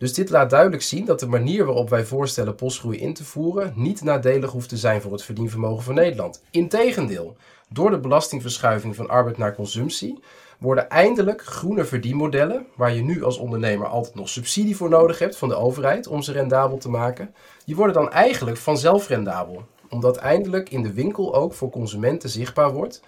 Dus 0.00 0.14
dit 0.14 0.30
laat 0.30 0.50
duidelijk 0.50 0.82
zien 0.82 1.04
dat 1.04 1.20
de 1.20 1.26
manier 1.26 1.64
waarop 1.64 1.88
wij 1.90 2.04
voorstellen 2.04 2.54
postgroei 2.54 2.98
in 2.98 3.14
te 3.14 3.24
voeren 3.24 3.72
niet 3.76 4.02
nadelig 4.02 4.50
hoeft 4.50 4.68
te 4.68 4.76
zijn 4.76 5.00
voor 5.00 5.12
het 5.12 5.22
verdienvermogen 5.22 5.82
van 5.84 5.94
Nederland. 5.94 6.42
Integendeel, 6.50 7.36
door 7.68 7.90
de 7.90 7.98
belastingverschuiving 7.98 8.96
van 8.96 9.08
arbeid 9.08 9.38
naar 9.38 9.54
consumptie 9.54 10.18
worden 10.58 10.88
eindelijk 10.88 11.42
groene 11.42 11.84
verdienmodellen, 11.84 12.66
waar 12.76 12.94
je 12.94 13.02
nu 13.02 13.24
als 13.24 13.38
ondernemer 13.38 13.86
altijd 13.86 14.14
nog 14.14 14.28
subsidie 14.28 14.76
voor 14.76 14.88
nodig 14.88 15.18
hebt 15.18 15.36
van 15.36 15.48
de 15.48 15.56
overheid 15.56 16.06
om 16.06 16.22
ze 16.22 16.32
rendabel 16.32 16.78
te 16.78 16.90
maken, 16.90 17.34
die 17.64 17.76
worden 17.76 17.94
dan 17.94 18.10
eigenlijk 18.10 18.56
vanzelf 18.56 19.08
rendabel. 19.08 19.62
Omdat 19.88 20.16
eindelijk 20.16 20.70
in 20.70 20.82
de 20.82 20.92
winkel 20.92 21.34
ook 21.34 21.52
voor 21.52 21.70
consumenten 21.70 22.30
zichtbaar 22.30 22.72
wordt 22.72 23.02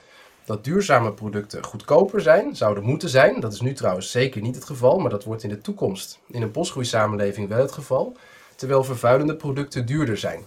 dat 0.53 0.65
duurzame 0.65 1.13
producten 1.13 1.65
goedkoper 1.65 2.21
zijn, 2.21 2.57
zouden 2.57 2.85
moeten 2.85 3.09
zijn. 3.09 3.41
Dat 3.41 3.53
is 3.53 3.61
nu 3.61 3.73
trouwens 3.73 4.11
zeker 4.11 4.41
niet 4.41 4.55
het 4.55 4.65
geval, 4.65 4.99
maar 4.99 5.11
dat 5.11 5.25
wordt 5.25 5.43
in 5.43 5.49
de 5.49 5.61
toekomst 5.61 6.21
in 6.27 6.43
een 6.43 6.51
postgroeisamenleving 6.51 7.49
wel 7.49 7.59
het 7.59 7.73
geval. 7.73 8.17
Terwijl 8.57 8.85
vervuilende 8.85 9.37
producten 9.37 9.87
duurder 9.87 10.19
zijn. 10.19 10.45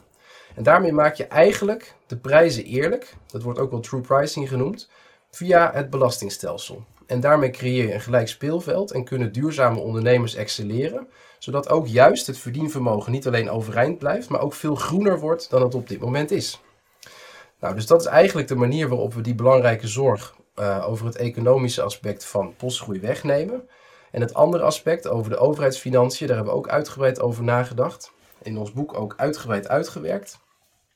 En 0.55 0.63
daarmee 0.63 0.91
maak 0.91 1.15
je 1.15 1.25
eigenlijk 1.25 1.95
de 2.07 2.17
prijzen 2.17 2.63
eerlijk. 2.63 3.15
Dat 3.31 3.43
wordt 3.43 3.59
ook 3.59 3.71
wel 3.71 3.79
true 3.79 4.01
pricing 4.01 4.47
genoemd. 4.49 4.89
via 5.31 5.71
het 5.73 5.89
belastingstelsel. 5.89 6.83
En 7.05 7.19
daarmee 7.19 7.49
creëer 7.49 7.87
je 7.87 7.93
een 7.93 8.01
gelijk 8.01 8.27
speelveld 8.27 8.91
en 8.91 9.03
kunnen 9.03 9.31
duurzame 9.31 9.79
ondernemers 9.79 10.35
excelleren, 10.35 11.07
zodat 11.39 11.69
ook 11.69 11.87
juist 11.87 12.27
het 12.27 12.37
verdienvermogen 12.37 13.11
niet 13.11 13.27
alleen 13.27 13.49
overeind 13.49 13.97
blijft, 13.97 14.29
maar 14.29 14.41
ook 14.41 14.53
veel 14.53 14.75
groener 14.75 15.19
wordt 15.19 15.49
dan 15.49 15.61
het 15.61 15.75
op 15.75 15.87
dit 15.87 15.99
moment 15.99 16.31
is. 16.31 16.61
Nou, 17.59 17.75
dus 17.75 17.85
dat 17.85 17.99
is 18.01 18.07
eigenlijk 18.07 18.47
de 18.47 18.55
manier 18.55 18.89
waarop 18.89 19.13
we 19.13 19.21
die 19.21 19.35
belangrijke 19.35 19.87
zorg 19.87 20.35
uh, 20.59 20.85
over 20.87 21.05
het 21.05 21.15
economische 21.15 21.81
aspect 21.81 22.25
van 22.25 22.55
postgroei 22.55 22.99
wegnemen. 22.99 23.69
En 24.11 24.21
het 24.21 24.33
andere 24.33 24.63
aspect 24.63 25.07
over 25.07 25.31
de 25.31 25.37
overheidsfinanciën, 25.37 26.27
daar 26.27 26.35
hebben 26.35 26.53
we 26.53 26.59
ook 26.59 26.69
uitgebreid 26.69 27.21
over 27.21 27.43
nagedacht. 27.43 28.13
In 28.41 28.57
ons 28.57 28.71
boek 28.71 28.99
ook 28.99 29.13
uitgebreid 29.17 29.67
uitgewerkt. 29.67 30.39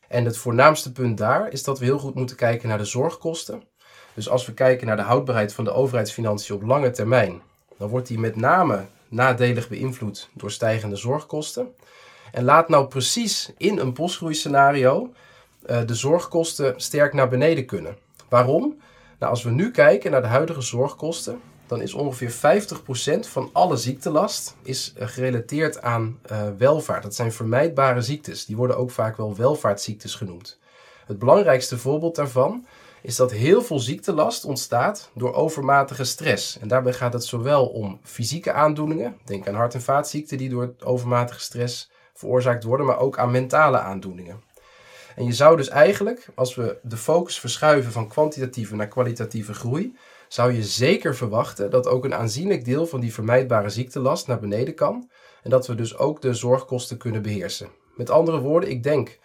En 0.08 0.26
het 0.26 0.38
voornaamste 0.38 0.92
punt 0.92 1.18
daar 1.18 1.52
is 1.52 1.64
dat 1.64 1.80
we 1.80 1.86
heel 1.86 2.00
goed 2.00 2.16
moeten 2.16 2.36
kijken 2.36 2.70
naar 2.70 2.78
de 2.78 2.86
zorgkosten. 2.86 3.64
Dus 4.14 4.30
als 4.30 4.46
we 4.46 4.54
kijken 4.54 4.88
naar 4.88 4.96
de 4.96 5.02
houdbaarheid 5.02 5.54
van 5.54 5.64
de 5.64 5.72
overheidsfinanciën 5.72 6.56
op 6.56 6.62
lange 6.62 6.92
termijn, 6.92 7.42
dan 7.78 7.90
wordt 7.90 8.08
die 8.08 8.20
met 8.20 8.36
name 8.36 8.86
nadelig 9.08 9.70
beïnvloed 9.70 10.30
door 10.34 10.52
stijgende 10.52 10.96
zorgkosten. 10.96 11.76
En 12.32 12.44
laat 12.44 12.70
nou 12.70 12.88
precies 12.88 13.54
in 13.58 13.78
een 13.78 13.94
postgroeiscenario 13.94 15.12
de 15.60 15.96
zorgkosten 15.96 16.74
sterk 16.78 17.14
naar 17.14 17.30
beneden 17.30 17.66
kunnen. 17.66 17.98
Waarom? 18.30 18.78
Nou, 19.20 19.32
als 19.32 19.44
we 19.44 19.50
nu 19.50 19.72
kijken 19.72 20.12
naar 20.12 20.22
de 20.22 20.28
huidige 20.28 20.62
zorgkosten, 20.62 21.42
dan 21.70 21.82
is 21.82 21.94
ongeveer 21.94 22.32
50% 22.32 23.28
van 23.28 23.50
alle 23.54 23.78
ziektelast 23.78 24.56
is, 24.64 24.94
uh, 24.98 25.08
gerelateerd 25.08 25.82
aan 25.82 26.20
uh, 26.32 26.42
welvaart. 26.58 27.04
Dat 27.04 27.16
zijn 27.16 27.32
vermijdbare 27.32 28.02
ziektes. 28.02 28.46
Die 28.46 28.56
worden 28.56 28.78
ook 28.78 28.92
vaak 28.92 29.18
wel 29.18 29.36
welvaartsziektes 29.36 30.16
genoemd. 30.16 30.60
Het 31.06 31.20
belangrijkste 31.20 31.78
voorbeeld 31.78 32.16
daarvan 32.16 32.66
is 33.02 33.16
dat 33.16 33.32
heel 33.32 33.62
veel 33.62 33.80
ziektelast 33.80 34.46
ontstaat 34.46 35.10
door 35.14 35.34
overmatige 35.34 36.04
stress. 36.04 36.60
En 36.60 36.68
daarbij 36.68 36.94
gaat 36.94 37.14
het 37.14 37.26
zowel 37.26 37.66
om 37.68 38.00
fysieke 38.04 38.52
aandoeningen, 38.52 39.18
denk 39.24 39.48
aan 39.48 39.56
hart- 39.56 39.74
en 39.74 39.82
vaatziekten 39.82 40.38
die 40.38 40.50
door 40.50 40.74
overmatige 40.84 41.40
stress 41.40 41.92
veroorzaakt 42.14 42.64
worden, 42.64 42.86
maar 42.86 43.00
ook 43.00 43.18
aan 43.18 43.32
mentale 43.32 43.80
aandoeningen. 43.80 44.42
En 45.20 45.26
je 45.26 45.34
zou 45.34 45.58
dus 45.58 45.70
eigenlijk, 45.70 46.28
als 46.36 46.56
we 46.56 46.78
de 46.84 46.98
focus 46.98 47.40
verschuiven 47.40 47.92
van 47.92 48.08
kwantitatieve 48.08 48.76
naar 48.76 48.88
kwalitatieve 48.88 49.54
groei, 49.54 49.96
zou 50.28 50.54
je 50.54 50.64
zeker 50.64 51.16
verwachten 51.16 51.70
dat 51.70 51.88
ook 51.88 52.06
een 52.06 52.14
aanzienlijk 52.14 52.66
deel 52.66 52.86
van 52.86 53.00
die 53.00 53.14
vermijdbare 53.14 53.70
ziektelast 53.70 54.28
naar 54.28 54.40
beneden 54.40 54.76
kan 54.76 55.10
en 55.44 55.50
dat 55.50 55.68
we 55.68 55.76
dus 55.76 55.98
ook 55.98 56.22
de 56.22 56.34
zorgkosten 56.34 56.98
kunnen 56.98 57.22
beheersen. 57.22 57.68
Met 57.96 58.10
andere 58.10 58.40
woorden, 58.40 58.70
ik 58.70 58.84
denk 58.84 59.20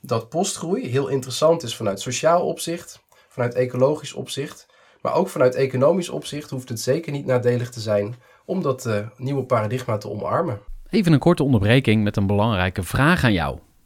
dat 0.00 0.28
postgroei 0.28 0.86
heel 0.86 1.08
interessant 1.08 1.62
is 1.62 1.76
vanuit 1.76 2.00
sociaal 2.00 2.46
opzicht, 2.46 3.02
vanuit 3.28 3.54
ecologisch 3.54 4.12
opzicht, 4.12 4.66
maar 5.02 5.14
ook 5.14 5.28
vanuit 5.28 5.54
economisch 5.54 6.08
opzicht 6.08 6.50
hoeft 6.50 6.68
het 6.68 6.80
zeker 6.80 7.12
niet 7.12 7.26
nadelig 7.26 7.70
te 7.70 7.80
zijn 7.80 8.14
om 8.44 8.62
dat 8.62 8.86
uh, 8.86 9.06
nieuwe 9.16 9.44
paradigma 9.44 9.98
te 9.98 10.10
omarmen. 10.10 10.60
Even 10.90 11.12
een 11.12 11.18
korte 11.18 11.42
onderbreking 11.42 12.02
met 12.02 12.16
een 12.16 12.26
belangrijke 12.26 12.82
vraag 12.82 13.24
aan 13.24 13.32
jou. 13.32 13.58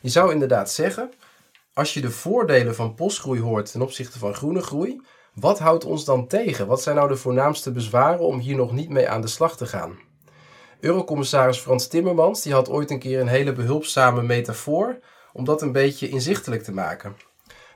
Je 0.00 0.12
zou 0.12 0.32
inderdaad 0.32 0.70
zeggen, 0.70 1.10
als 1.72 1.94
je 1.94 2.00
de 2.00 2.10
voordelen 2.10 2.74
van 2.74 2.94
postgroei 2.94 3.40
hoort 3.40 3.72
ten 3.72 3.82
opzichte 3.82 4.18
van 4.18 4.34
groene 4.34 4.62
groei, 4.62 5.00
wat 5.34 5.58
houdt 5.58 5.84
ons 5.84 6.04
dan 6.04 6.26
tegen? 6.26 6.66
Wat 6.66 6.82
zijn 6.82 6.96
nou 6.96 7.08
de 7.08 7.16
voornaamste 7.16 7.72
bezwaren 7.72 8.20
om 8.26 8.38
hier 8.38 8.56
nog 8.56 8.72
niet 8.72 8.88
mee 8.88 9.08
aan 9.08 9.20
de 9.20 9.26
slag 9.26 9.56
te 9.56 9.66
gaan? 9.66 9.98
Eurocommissaris 10.80 11.58
Frans 11.58 11.86
Timmermans 11.86 12.42
die 12.42 12.52
had 12.52 12.68
ooit 12.68 12.90
een 12.90 12.98
keer 12.98 13.20
een 13.20 13.26
hele 13.26 13.52
behulpzame 13.52 14.22
metafoor 14.22 14.98
om 15.32 15.44
dat 15.44 15.62
een 15.62 15.72
beetje 15.72 16.08
inzichtelijk 16.08 16.62
te 16.62 16.72
maken. 16.72 17.16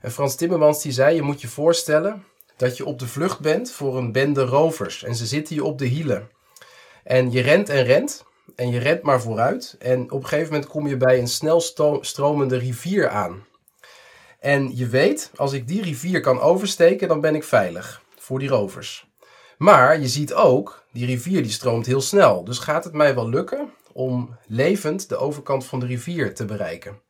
En 0.01 0.11
Frans 0.11 0.35
Timmermans 0.35 0.83
die 0.83 0.93
zei: 0.93 1.15
Je 1.15 1.23
moet 1.23 1.41
je 1.41 1.49
voorstellen 1.49 2.25
dat 2.57 2.77
je 2.77 2.85
op 2.85 2.99
de 2.99 3.07
vlucht 3.07 3.41
bent 3.41 3.71
voor 3.71 3.97
een 3.97 4.13
bende 4.13 4.45
rovers 4.45 5.03
en 5.05 5.15
ze 5.15 5.27
zitten 5.27 5.55
je 5.55 5.65
op 5.65 5.79
de 5.79 5.87
hielen. 5.87 6.29
En 7.05 7.31
je 7.31 7.41
rent 7.41 7.69
en 7.69 7.85
rent 7.85 8.25
en 8.57 8.71
je 8.71 8.79
rent 8.79 9.03
maar 9.03 9.21
vooruit 9.21 9.77
en 9.79 10.11
op 10.11 10.23
een 10.23 10.29
gegeven 10.29 10.53
moment 10.53 10.71
kom 10.71 10.87
je 10.87 10.97
bij 10.97 11.19
een 11.19 11.29
snel 11.29 11.61
stromende 12.01 12.57
rivier 12.57 13.09
aan. 13.09 13.45
En 14.39 14.77
je 14.77 14.87
weet, 14.87 15.31
als 15.37 15.53
ik 15.53 15.69
die 15.69 15.83
rivier 15.83 16.21
kan 16.21 16.41
oversteken, 16.41 17.09
dan 17.09 17.21
ben 17.21 17.35
ik 17.35 17.45
veilig 17.45 18.03
voor 18.17 18.39
die 18.39 18.49
rovers. 18.49 19.09
Maar 19.59 20.01
je 20.01 20.09
ziet 20.09 20.35
ook, 20.35 20.85
die 20.93 21.07
rivier 21.07 21.43
die 21.43 21.53
stroomt 21.53 21.87
heel 21.87 22.01
snel. 22.01 22.45
Dus 22.45 22.59
gaat 22.59 22.85
het 22.85 22.93
mij 22.93 23.15
wel 23.15 23.29
lukken 23.29 23.71
om 23.93 24.37
levend 24.47 25.09
de 25.09 25.17
overkant 25.17 25.67
van 25.67 25.81
de 25.81 25.87
rivier 25.87 26.35
te 26.35 26.45
bereiken. 26.45 27.01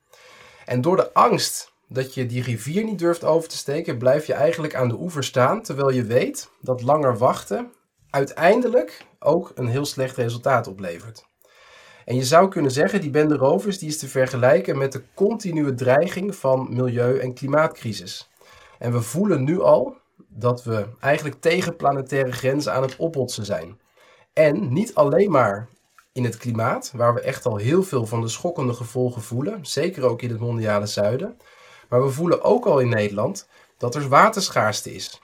En 0.64 0.80
door 0.80 0.96
de 0.96 1.12
angst 1.12 1.72
dat 1.88 2.14
je 2.14 2.26
die 2.26 2.42
rivier 2.42 2.84
niet 2.84 2.98
durft 2.98 3.24
over 3.24 3.48
te 3.48 3.56
steken, 3.56 3.98
blijf 3.98 4.26
je 4.26 4.34
eigenlijk 4.34 4.74
aan 4.74 4.88
de 4.88 4.98
oever 4.98 5.24
staan, 5.24 5.62
terwijl 5.62 5.90
je 5.90 6.04
weet 6.04 6.50
dat 6.60 6.82
langer 6.82 7.18
wachten 7.18 7.72
uiteindelijk 8.10 9.04
ook 9.20 9.52
een 9.54 9.68
heel 9.68 9.84
slecht 9.84 10.16
resultaat 10.16 10.66
oplevert. 10.66 11.28
En 12.04 12.16
je 12.16 12.24
zou 12.24 12.48
kunnen 12.48 12.70
zeggen, 12.70 13.00
die 13.00 13.10
bende 13.10 13.36
rovers 13.36 13.78
die 13.78 13.88
is 13.88 13.98
te 13.98 14.08
vergelijken 14.08 14.78
met 14.78 14.92
de 14.92 15.02
continue 15.14 15.74
dreiging 15.74 16.34
van 16.34 16.66
milieu- 16.70 17.18
en 17.18 17.34
klimaatcrisis. 17.34 18.30
En 18.78 18.92
we 18.92 19.00
voelen 19.00 19.44
nu 19.44 19.60
al 19.60 19.96
dat 20.28 20.64
we 20.64 20.86
eigenlijk 21.00 21.40
tegen 21.40 21.76
planetaire 21.76 22.32
grenzen 22.32 22.72
aan 22.72 22.82
het 22.82 22.96
ophotsen 22.96 23.44
zijn. 23.44 23.80
En 24.32 24.72
niet 24.72 24.94
alleen 24.94 25.30
maar 25.30 25.68
in 26.12 26.24
het 26.24 26.36
klimaat, 26.36 26.92
waar 26.96 27.14
we 27.14 27.20
echt 27.20 27.46
al 27.46 27.56
heel 27.56 27.82
veel 27.82 28.06
van 28.06 28.20
de 28.20 28.28
schokkende 28.28 28.74
gevolgen 28.74 29.22
voelen, 29.22 29.66
zeker 29.66 30.04
ook 30.04 30.22
in 30.22 30.30
het 30.30 30.40
mondiale 30.40 30.86
zuiden, 30.86 31.36
maar 31.88 32.02
we 32.02 32.10
voelen 32.10 32.42
ook 32.42 32.66
al 32.66 32.78
in 32.78 32.88
Nederland 32.88 33.48
dat 33.76 33.94
er 33.94 34.08
waterschaarste 34.08 34.94
is. 34.94 35.20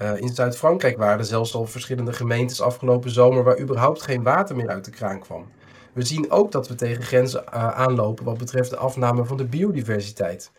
Uh, 0.00 0.20
in 0.20 0.34
Zuid-Frankrijk 0.34 0.96
waren 0.96 1.18
er 1.18 1.24
zelfs 1.24 1.54
al 1.54 1.66
verschillende 1.66 2.12
gemeentes 2.12 2.60
afgelopen 2.60 3.10
zomer 3.10 3.44
waar 3.44 3.60
überhaupt 3.60 4.02
geen 4.02 4.22
water 4.22 4.56
meer 4.56 4.68
uit 4.68 4.84
de 4.84 4.90
kraan 4.90 5.20
kwam. 5.20 5.46
We 5.92 6.02
zien 6.02 6.30
ook 6.30 6.52
dat 6.52 6.68
we 6.68 6.74
tegen 6.74 7.02
grenzen 7.02 7.44
uh, 7.44 7.70
aanlopen 7.70 8.24
wat 8.24 8.38
betreft 8.38 8.70
de 8.70 8.76
afname 8.76 9.24
van 9.24 9.36
de 9.36 9.44
biodiversiteit. 9.44 10.50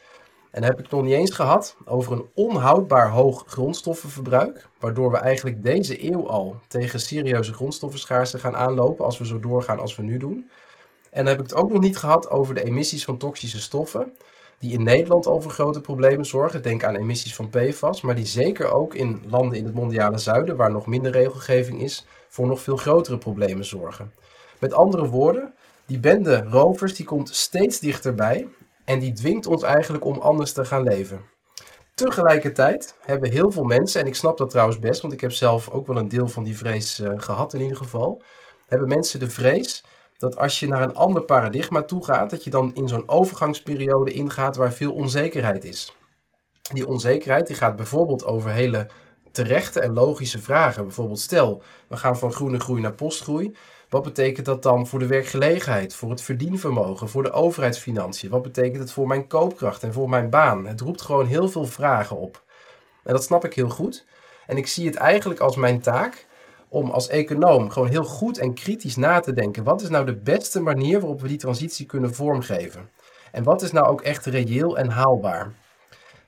En 0.52 0.64
heb 0.64 0.80
ik 0.80 0.90
nog 0.90 1.04
niet 1.04 1.14
eens 1.14 1.32
gehad 1.32 1.76
over 1.86 2.12
een 2.12 2.26
onhoudbaar 2.34 3.10
hoog 3.10 3.44
grondstoffenverbruik, 3.48 4.68
waardoor 4.80 5.12
we 5.12 5.18
eigenlijk 5.18 5.64
deze 5.64 6.12
eeuw 6.12 6.28
al 6.28 6.56
tegen 6.68 7.00
serieuze 7.00 7.54
grondstoffenschaarste 7.54 8.40
gaan 8.40 8.56
aanlopen 8.56 9.06
als 9.06 9.18
we 9.18 9.26
zo 9.26 9.40
doorgaan 9.40 9.80
als 9.80 9.96
we 9.96 10.04
nu 10.04 10.18
doen. 10.18 10.50
En 11.10 11.26
dan 11.26 11.28
heb 11.28 11.44
ik 11.44 11.50
het 11.50 11.56
ook 11.56 11.72
nog 11.72 11.82
niet 11.82 11.98
gehad 11.98 12.30
over 12.30 12.54
de 12.54 12.64
emissies 12.64 13.06
van 13.06 13.18
toxische 13.18 13.62
stoffen, 13.62 14.14
die 14.60 14.74
in 14.74 14.84
Nederland 14.84 15.26
al 15.26 15.42
voor 15.42 15.52
grote 15.52 15.82
problemen 15.82 16.26
zorgen. 16.26 16.62
Denk 16.62 16.84
aan 16.84 16.96
emissies 16.96 17.36
van 17.36 17.50
PFAS, 17.50 18.02
maar 18.02 18.16
die 18.16 18.26
zeker 18.26 18.72
ook 18.72 18.94
in 18.94 19.22
landen 19.30 19.58
in 19.58 19.66
het 19.66 19.74
mondiale 19.74 20.18
zuiden, 20.18 20.56
waar 20.56 20.72
nog 20.72 20.86
minder 20.86 21.12
regelgeving 21.12 21.82
is, 21.82 22.06
voor 22.28 22.48
nog 22.48 22.62
veel 22.62 22.78
grotere 22.78 23.18
problemen 23.18 23.66
zorgen. 23.66 24.12
Met 24.60 24.74
andere 24.74 25.08
woorden, 25.08 25.54
die 25.86 26.00
bende 26.00 26.44
rovers 26.50 26.96
die 26.96 27.06
komt 27.06 27.36
steeds 27.36 27.80
dichterbij 27.80 28.48
en 28.86 29.00
die 29.00 29.14
dwingt 29.14 29.48
ons 29.48 29.64
eigenlijk 29.64 30.06
om 30.06 30.18
anders 30.18 30.52
te 30.54 30.66
gaan 30.66 30.84
leven. 30.84 31.22
Tegelijkertijd 31.94 32.96
hebben 33.02 33.32
heel 33.32 33.52
veel 33.52 33.64
mensen, 33.64 34.02
en 34.02 34.08
ik 34.08 34.16
snap 34.16 34.38
dat 34.38 34.50
trouwens 34.50 34.80
best, 34.80 35.02
want 35.02 35.14
ik 35.14 35.22
heb 35.22 35.32
zelf 35.32 35.70
ook 35.70 35.88
wel 35.88 35.98
een 35.98 36.10
deel 36.10 36.28
van 36.28 36.44
die 36.44 36.58
vrees 36.58 37.00
uh, 37.00 37.12
gehad 37.16 37.54
in 37.54 37.62
ieder 37.62 37.78
geval, 37.78 38.22
hebben 38.68 38.88
mensen 38.88 39.20
de 39.20 39.30
vrees 39.30 39.84
dat 40.20 40.38
als 40.38 40.60
je 40.60 40.68
naar 40.68 40.82
een 40.82 40.96
ander 40.96 41.22
paradigma 41.22 41.82
toe 41.82 42.06
gaat, 42.06 42.30
dat 42.30 42.44
je 42.44 42.50
dan 42.50 42.74
in 42.74 42.88
zo'n 42.88 43.10
overgangsperiode 43.10 44.12
ingaat 44.12 44.56
waar 44.56 44.74
veel 44.74 44.94
onzekerheid 44.94 45.64
is. 45.64 45.96
Die 46.74 46.88
onzekerheid 46.88 47.48
die 47.48 47.56
gaat 47.56 47.76
bijvoorbeeld 47.76 48.26
over 48.26 48.52
hele 48.52 48.88
terechte 49.32 49.80
en 49.80 49.94
logische 49.94 50.40
vragen. 50.40 50.84
Bijvoorbeeld 50.84 51.20
stel, 51.20 51.62
we 51.88 51.98
gaan 51.98 52.18
van 52.18 52.34
groene 52.34 52.60
groei 52.60 52.82
naar 52.82 52.94
postgroei. 52.94 53.56
Wat 53.90 54.04
betekent 54.04 54.46
dat 54.46 54.64
dan 54.64 54.88
voor 54.88 55.00
de 55.00 55.08
werkgelegenheid, 55.08 55.96
voor 55.96 56.10
het 56.10 56.22
verdienvermogen, 56.22 57.10
voor 57.10 57.24
de 57.24 57.32
overheidsfinanciën? 57.32 58.30
Wat 58.30 58.42
betekent 58.42 58.80
het 58.80 58.92
voor 58.92 59.08
mijn 59.08 59.28
koopkracht 59.28 59.84
en 59.84 59.94
voor 59.94 60.10
mijn 60.10 60.30
baan? 60.30 60.66
Het 60.66 60.82
roept 60.82 61.02
gewoon 61.02 61.26
heel 61.26 61.50
veel 61.50 61.66
vragen 61.66 62.18
op. 62.18 62.44
En 63.04 63.14
dat 63.14 63.24
snap 63.24 63.46
ik 63.46 63.54
heel 63.54 63.70
goed. 63.70 64.06
En 64.48 64.58
ik 64.58 64.68
zie 64.68 64.86
het 64.86 64.96
eigenlijk 64.96 65.40
als 65.40 65.56
mijn 65.56 65.82
taak 65.82 66.28
om 66.70 66.90
als 66.90 67.08
econoom 67.08 67.70
gewoon 67.70 67.90
heel 67.90 68.04
goed 68.04 68.38
en 68.38 68.54
kritisch 68.54 68.96
na 68.96 69.20
te 69.20 69.34
denken. 69.34 69.64
Wat 69.64 69.82
is 69.82 69.90
nou 69.90 70.06
de 70.06 70.16
beste 70.16 70.62
manier 70.62 71.00
waarop 71.00 71.22
we 71.22 71.28
die 71.28 71.38
transitie 71.38 71.86
kunnen 71.86 72.14
vormgeven? 72.14 72.90
En 73.32 73.44
wat 73.44 73.62
is 73.62 73.72
nou 73.72 73.88
ook 73.88 74.02
echt 74.02 74.26
reëel 74.26 74.78
en 74.78 74.90
haalbaar? 74.90 75.52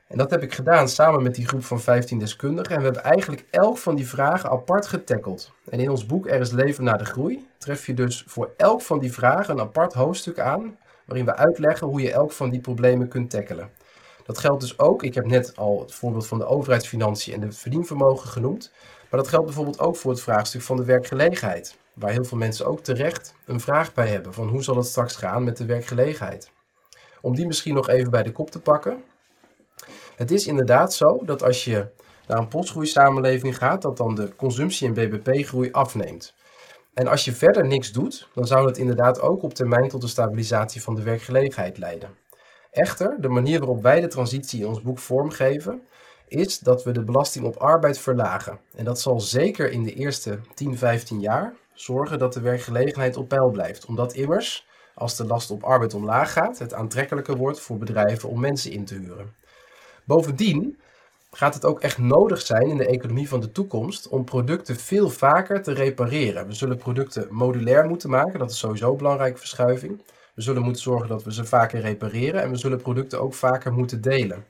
En 0.07 0.17
dat 0.17 0.29
heb 0.29 0.43
ik 0.43 0.53
gedaan 0.53 0.89
samen 0.89 1.23
met 1.23 1.35
die 1.35 1.47
groep 1.47 1.63
van 1.63 1.79
15 1.79 2.19
deskundigen. 2.19 2.71
En 2.71 2.77
we 2.77 2.83
hebben 2.83 3.03
eigenlijk 3.03 3.45
elk 3.49 3.77
van 3.77 3.95
die 3.95 4.07
vragen 4.07 4.49
apart 4.49 4.87
getackeld. 4.87 5.51
En 5.69 5.79
in 5.79 5.89
ons 5.89 6.05
boek 6.05 6.27
Er 6.27 6.39
is 6.39 6.51
leven 6.51 6.83
na 6.83 6.97
de 6.97 7.05
groei 7.05 7.47
tref 7.57 7.85
je 7.85 7.93
dus 7.93 8.23
voor 8.27 8.53
elk 8.57 8.81
van 8.81 8.99
die 8.99 9.13
vragen 9.13 9.53
een 9.53 9.61
apart 9.61 9.93
hoofdstuk 9.93 10.39
aan. 10.39 10.77
Waarin 11.05 11.25
we 11.25 11.35
uitleggen 11.35 11.87
hoe 11.87 12.01
je 12.01 12.11
elk 12.11 12.31
van 12.31 12.49
die 12.49 12.59
problemen 12.59 13.07
kunt 13.07 13.29
tackelen. 13.29 13.69
Dat 14.25 14.37
geldt 14.37 14.61
dus 14.61 14.79
ook, 14.79 15.03
ik 15.03 15.13
heb 15.13 15.25
net 15.25 15.55
al 15.55 15.79
het 15.79 15.93
voorbeeld 15.93 16.27
van 16.27 16.37
de 16.37 16.45
overheidsfinanciën 16.45 17.33
en 17.33 17.39
de 17.39 17.51
verdienvermogen 17.51 18.29
genoemd. 18.29 18.71
Maar 19.11 19.19
dat 19.19 19.29
geldt 19.29 19.45
bijvoorbeeld 19.45 19.79
ook 19.79 19.95
voor 19.95 20.11
het 20.11 20.21
vraagstuk 20.21 20.61
van 20.61 20.77
de 20.77 20.85
werkgelegenheid. 20.85 21.77
Waar 21.93 22.11
heel 22.11 22.23
veel 22.23 22.37
mensen 22.37 22.65
ook 22.65 22.79
terecht 22.79 23.33
een 23.45 23.59
vraag 23.59 23.93
bij 23.93 24.07
hebben 24.07 24.33
van 24.33 24.47
hoe 24.47 24.63
zal 24.63 24.75
het 24.75 24.85
straks 24.85 25.15
gaan 25.15 25.43
met 25.43 25.57
de 25.57 25.65
werkgelegenheid. 25.65 26.51
Om 27.21 27.35
die 27.35 27.47
misschien 27.47 27.73
nog 27.73 27.89
even 27.89 28.11
bij 28.11 28.23
de 28.23 28.31
kop 28.31 28.51
te 28.51 28.59
pakken. 28.59 29.03
Het 30.15 30.31
is 30.31 30.47
inderdaad 30.47 30.93
zo 30.93 31.19
dat 31.25 31.43
als 31.43 31.65
je 31.65 31.87
naar 32.27 32.37
een 32.37 32.47
postgroeisamenleving 32.47 33.57
gaat, 33.57 33.81
dat 33.81 33.97
dan 33.97 34.15
de 34.15 34.35
consumptie 34.35 34.87
en 34.87 34.93
bbp-groei 34.93 35.71
afneemt. 35.71 36.33
En 36.93 37.07
als 37.07 37.25
je 37.25 37.31
verder 37.31 37.67
niks 37.67 37.91
doet, 37.91 38.29
dan 38.33 38.47
zou 38.47 38.67
het 38.67 38.77
inderdaad 38.77 39.21
ook 39.21 39.43
op 39.43 39.53
termijn 39.53 39.89
tot 39.89 40.03
een 40.03 40.09
stabilisatie 40.09 40.81
van 40.81 40.95
de 40.95 41.03
werkgelegenheid 41.03 41.77
leiden. 41.77 42.09
Echter, 42.71 43.17
de 43.19 43.29
manier 43.29 43.59
waarop 43.59 43.81
wij 43.81 44.01
de 44.01 44.07
transitie 44.07 44.59
in 44.59 44.67
ons 44.67 44.81
boek 44.81 44.99
vormgeven, 44.99 45.81
is 46.31 46.59
dat 46.59 46.83
we 46.83 46.91
de 46.91 47.03
belasting 47.03 47.45
op 47.45 47.55
arbeid 47.55 47.99
verlagen. 47.99 48.59
En 48.75 48.85
dat 48.85 49.01
zal 49.01 49.19
zeker 49.19 49.71
in 49.71 49.83
de 49.83 49.93
eerste 49.93 50.39
10, 50.53 50.77
15 50.77 51.19
jaar 51.19 51.53
zorgen 51.73 52.19
dat 52.19 52.33
de 52.33 52.41
werkgelegenheid 52.41 53.17
op 53.17 53.27
peil 53.27 53.49
blijft. 53.49 53.85
Omdat 53.85 54.13
immers, 54.13 54.67
als 54.95 55.15
de 55.15 55.25
last 55.25 55.51
op 55.51 55.63
arbeid 55.63 55.93
omlaag 55.93 56.33
gaat, 56.33 56.59
het 56.59 56.73
aantrekkelijker 56.73 57.37
wordt 57.37 57.59
voor 57.59 57.77
bedrijven 57.77 58.29
om 58.29 58.39
mensen 58.39 58.71
in 58.71 58.85
te 58.85 58.95
huren. 58.95 59.33
Bovendien 60.03 60.79
gaat 61.31 61.53
het 61.53 61.65
ook 61.65 61.79
echt 61.79 61.97
nodig 61.97 62.41
zijn 62.41 62.67
in 62.67 62.77
de 62.77 62.87
economie 62.87 63.29
van 63.29 63.39
de 63.39 63.51
toekomst 63.51 64.07
om 64.07 64.23
producten 64.23 64.75
veel 64.75 65.09
vaker 65.09 65.61
te 65.61 65.73
repareren. 65.73 66.47
We 66.47 66.53
zullen 66.53 66.77
producten 66.77 67.27
modulair 67.29 67.87
moeten 67.87 68.09
maken, 68.09 68.39
dat 68.39 68.51
is 68.51 68.59
sowieso 68.59 68.91
een 68.91 68.97
belangrijke 68.97 69.37
verschuiving. 69.37 70.01
We 70.35 70.41
zullen 70.41 70.61
moeten 70.61 70.81
zorgen 70.81 71.07
dat 71.07 71.23
we 71.23 71.33
ze 71.33 71.45
vaker 71.45 71.79
repareren 71.79 72.41
en 72.41 72.49
we 72.49 72.57
zullen 72.57 72.81
producten 72.81 73.21
ook 73.21 73.33
vaker 73.33 73.73
moeten 73.73 74.01
delen. 74.01 74.45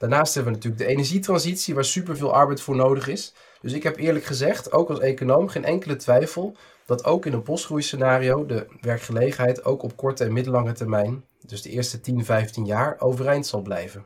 Daarnaast 0.00 0.34
hebben 0.34 0.52
we 0.52 0.58
natuurlijk 0.58 0.88
de 0.88 0.94
energietransitie 0.94 1.74
waar 1.74 1.84
superveel 1.84 2.32
arbeid 2.32 2.60
voor 2.60 2.76
nodig 2.76 3.08
is. 3.08 3.34
Dus 3.60 3.72
ik 3.72 3.82
heb 3.82 3.96
eerlijk 3.96 4.24
gezegd, 4.24 4.72
ook 4.72 4.88
als 4.88 4.98
econoom, 4.98 5.48
geen 5.48 5.64
enkele 5.64 5.96
twijfel 5.96 6.56
dat 6.86 7.04
ook 7.04 7.26
in 7.26 7.32
een 7.32 7.42
postgroeiscenario 7.42 8.46
de 8.46 8.66
werkgelegenheid 8.80 9.64
ook 9.64 9.82
op 9.82 9.96
korte 9.96 10.24
en 10.24 10.32
middellange 10.32 10.72
termijn, 10.72 11.24
dus 11.46 11.62
de 11.62 11.70
eerste 11.70 12.00
10, 12.00 12.24
15 12.24 12.64
jaar, 12.64 12.96
overeind 12.98 13.46
zal 13.46 13.62
blijven. 13.62 14.04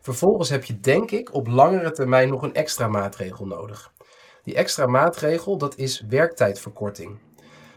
Vervolgens 0.00 0.48
heb 0.48 0.64
je 0.64 0.80
denk 0.80 1.10
ik 1.10 1.34
op 1.34 1.46
langere 1.46 1.90
termijn 1.90 2.28
nog 2.28 2.42
een 2.42 2.54
extra 2.54 2.88
maatregel 2.88 3.46
nodig. 3.46 3.92
Die 4.42 4.54
extra 4.54 4.86
maatregel 4.86 5.58
dat 5.58 5.76
is 5.76 6.04
werktijdverkorting. 6.08 7.18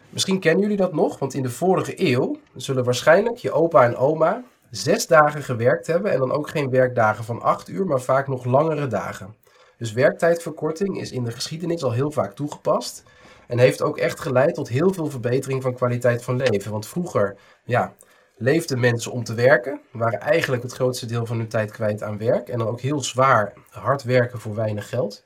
Misschien 0.10 0.40
kennen 0.40 0.62
jullie 0.62 0.78
dat 0.78 0.94
nog, 0.94 1.20
want 1.20 1.34
in 1.34 1.44
de 1.44 1.50
vorige 1.50 1.94
eeuw 1.96 2.36
zullen 2.56 2.84
waarschijnlijk 2.84 3.38
je 3.38 3.52
opa 3.52 3.84
en 3.84 3.96
oma 3.96 4.44
zes 4.72 5.08
dagen 5.08 5.44
gewerkt 5.44 5.88
hebben 5.88 6.12
en 6.12 6.20
dan 6.20 6.32
ook 6.32 6.50
geen 6.50 6.70
werkdagen 6.70 7.24
van 7.24 7.42
acht 7.42 7.70
uur, 7.70 7.86
maar 7.86 8.02
vaak 8.02 8.28
nog 8.28 8.46
langere 8.46 8.88
dagen. 8.88 9.36
Dus 9.78 9.94
werktijdverkorting 9.94 11.00
is 11.00 11.12
in 11.12 11.24
de 11.24 11.32
geschiedenis 11.32 11.84
al 11.84 11.92
heel 11.92 12.12
vaak 12.12 12.34
toegepast 12.34 13.04
en 13.48 13.58
heeft 13.58 13.82
ook 13.82 13.98
echt 13.98 14.20
geleid 14.20 14.54
tot 14.54 14.70
heel 14.70 14.94
veel 14.94 15.10
verbetering 15.10 15.62
van 15.62 15.74
kwaliteit 15.74 16.24
van 16.24 16.36
leven. 16.36 16.72
Want 16.72 16.88
vroeger, 16.88 17.36
ja, 17.64 17.94
leefden 18.38 18.80
mensen 18.80 19.12
om 19.12 19.24
te 19.24 19.34
werken, 19.34 19.82
waren 19.92 20.20
eigenlijk 20.20 20.64
het 20.64 20.74
grootste 20.74 21.06
deel 21.06 21.26
van 21.26 21.38
hun 21.38 21.48
tijd 21.48 21.72
kwijt 21.72 22.04
aan 22.04 22.18
werk 22.18 22.50
en 22.50 22.58
dan 22.58 22.68
ook 22.68 22.82
heel 22.82 23.02
zwaar 23.02 23.54
hard 23.70 24.04
werken 24.04 24.40
voor 24.40 24.56
weinig 24.56 24.90
geld. 24.90 25.24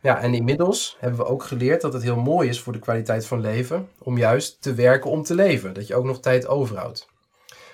Ja, 0.00 0.20
en 0.20 0.34
inmiddels 0.34 0.96
hebben 1.00 1.18
we 1.18 1.26
ook 1.26 1.42
geleerd 1.42 1.80
dat 1.80 1.92
het 1.92 2.02
heel 2.02 2.20
mooi 2.20 2.48
is 2.48 2.60
voor 2.60 2.72
de 2.72 2.78
kwaliteit 2.78 3.26
van 3.26 3.40
leven 3.40 3.88
om 3.98 4.18
juist 4.18 4.62
te 4.62 4.74
werken 4.74 5.10
om 5.10 5.22
te 5.22 5.34
leven, 5.34 5.72
dat 5.72 5.86
je 5.86 5.94
ook 5.94 6.04
nog 6.04 6.20
tijd 6.20 6.46
overhoudt. 6.46 7.11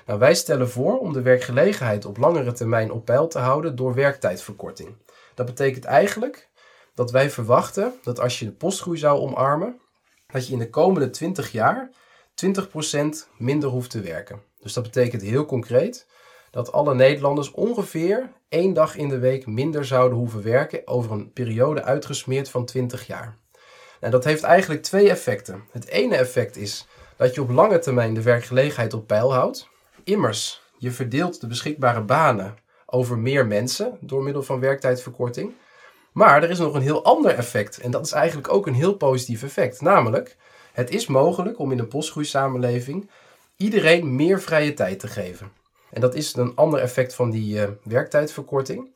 Nou, 0.09 0.21
wij 0.21 0.35
stellen 0.35 0.71
voor 0.71 0.99
om 0.99 1.13
de 1.13 1.23
werkgelegenheid 1.23 2.05
op 2.05 2.17
langere 2.17 2.53
termijn 2.53 2.93
op 2.93 3.05
peil 3.05 3.29
te 3.29 3.39
houden 3.39 3.77
door 3.77 3.95
werktijdverkorting. 3.95 4.97
Dat 5.35 5.47
betekent 5.47 5.85
eigenlijk 5.85 6.49
dat 6.95 7.11
wij 7.11 7.31
verwachten 7.31 7.93
dat 8.03 8.21
als 8.21 8.39
je 8.39 8.45
de 8.45 8.53
postgroei 8.53 8.99
zou 8.99 9.21
omarmen, 9.21 9.81
dat 10.27 10.47
je 10.47 10.53
in 10.53 10.59
de 10.59 10.71
komende 10.71 11.11
20 11.11 11.53
jaar 11.53 11.91
20% 12.47 13.07
minder 13.37 13.69
hoeft 13.69 13.91
te 13.91 14.01
werken. 14.01 14.43
Dus 14.61 14.73
dat 14.73 14.83
betekent 14.83 15.23
heel 15.23 15.45
concreet 15.45 16.07
dat 16.51 16.73
alle 16.73 16.95
Nederlanders 16.95 17.51
ongeveer 17.51 18.33
één 18.49 18.73
dag 18.73 18.97
in 18.97 19.09
de 19.09 19.19
week 19.19 19.47
minder 19.47 19.85
zouden 19.85 20.19
hoeven 20.19 20.43
werken 20.43 20.87
over 20.87 21.13
een 21.13 21.33
periode 21.33 21.83
uitgesmeerd 21.83 22.51
van 22.51 22.65
20 22.65 23.07
jaar. 23.07 23.37
Nou, 24.01 24.13
dat 24.13 24.25
heeft 24.25 24.43
eigenlijk 24.43 24.83
twee 24.83 25.11
effecten. 25.11 25.65
Het 25.71 25.87
ene 25.87 26.17
effect 26.17 26.57
is 26.57 26.87
dat 27.17 27.35
je 27.35 27.43
op 27.43 27.51
lange 27.51 27.79
termijn 27.79 28.15
de 28.15 28.23
werkgelegenheid 28.23 28.95
op 28.95 29.07
peil 29.07 29.33
houdt. 29.33 29.69
Immers, 30.09 30.63
je 30.79 30.91
verdeelt 30.91 31.41
de 31.41 31.47
beschikbare 31.47 32.01
banen 32.01 32.57
over 32.87 33.19
meer 33.19 33.47
mensen 33.47 33.99
door 34.01 34.23
middel 34.23 34.43
van 34.43 34.61
werktijdverkorting. 34.61 35.53
Maar 36.13 36.43
er 36.43 36.51
is 36.51 36.59
nog 36.59 36.75
een 36.75 36.83
heel 36.83 37.05
ander 37.05 37.35
effect 37.35 37.79
en 37.79 37.91
dat 37.91 38.07
is 38.07 38.13
eigenlijk 38.13 38.53
ook 38.53 38.67
een 38.67 38.75
heel 38.75 38.95
positief 38.95 39.43
effect. 39.43 39.81
Namelijk, 39.81 40.37
het 40.73 40.91
is 40.91 41.07
mogelijk 41.07 41.59
om 41.59 41.73
in 41.73 41.79
een 41.79 41.89
postgroeisamenleving 41.89 43.11
iedereen 43.57 44.15
meer 44.15 44.41
vrije 44.41 44.75
tijd 44.75 45.01
te 45.01 45.09
geven. 45.09 45.53
En 45.91 46.01
dat 46.01 46.15
is 46.15 46.37
een 46.37 46.53
ander 46.55 46.81
effect 46.81 47.15
van 47.15 47.31
die 47.31 47.57
uh, 47.57 47.69
werktijdverkorting. 47.83 48.89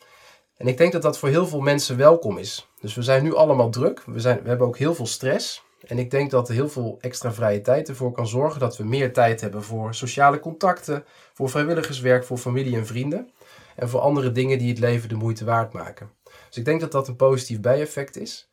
En 0.56 0.66
ik 0.66 0.76
denk 0.76 0.92
dat 0.92 1.02
dat 1.02 1.18
voor 1.18 1.28
heel 1.28 1.46
veel 1.46 1.60
mensen 1.60 1.96
welkom 1.96 2.38
is. 2.38 2.68
Dus 2.80 2.94
we 2.94 3.02
zijn 3.02 3.22
nu 3.22 3.34
allemaal 3.34 3.70
druk, 3.70 4.02
we, 4.06 4.20
zijn, 4.20 4.42
we 4.42 4.48
hebben 4.48 4.66
ook 4.66 4.78
heel 4.78 4.94
veel 4.94 5.06
stress. 5.06 5.62
En 5.86 5.98
ik 5.98 6.10
denk 6.10 6.30
dat 6.30 6.48
heel 6.48 6.68
veel 6.68 6.98
extra 7.00 7.32
vrije 7.32 7.60
tijd 7.60 7.88
ervoor 7.88 8.12
kan 8.12 8.26
zorgen 8.26 8.60
dat 8.60 8.76
we 8.76 8.84
meer 8.84 9.12
tijd 9.12 9.40
hebben 9.40 9.62
voor 9.62 9.94
sociale 9.94 10.40
contacten, 10.40 11.04
voor 11.32 11.50
vrijwilligerswerk, 11.50 12.24
voor 12.24 12.38
familie 12.38 12.76
en 12.76 12.86
vrienden. 12.86 13.30
En 13.76 13.88
voor 13.88 14.00
andere 14.00 14.32
dingen 14.32 14.58
die 14.58 14.68
het 14.68 14.78
leven 14.78 15.08
de 15.08 15.14
moeite 15.14 15.44
waard 15.44 15.72
maken. 15.72 16.10
Dus 16.48 16.56
ik 16.56 16.64
denk 16.64 16.80
dat 16.80 16.92
dat 16.92 17.08
een 17.08 17.16
positief 17.16 17.60
bijeffect 17.60 18.16
is. 18.16 18.50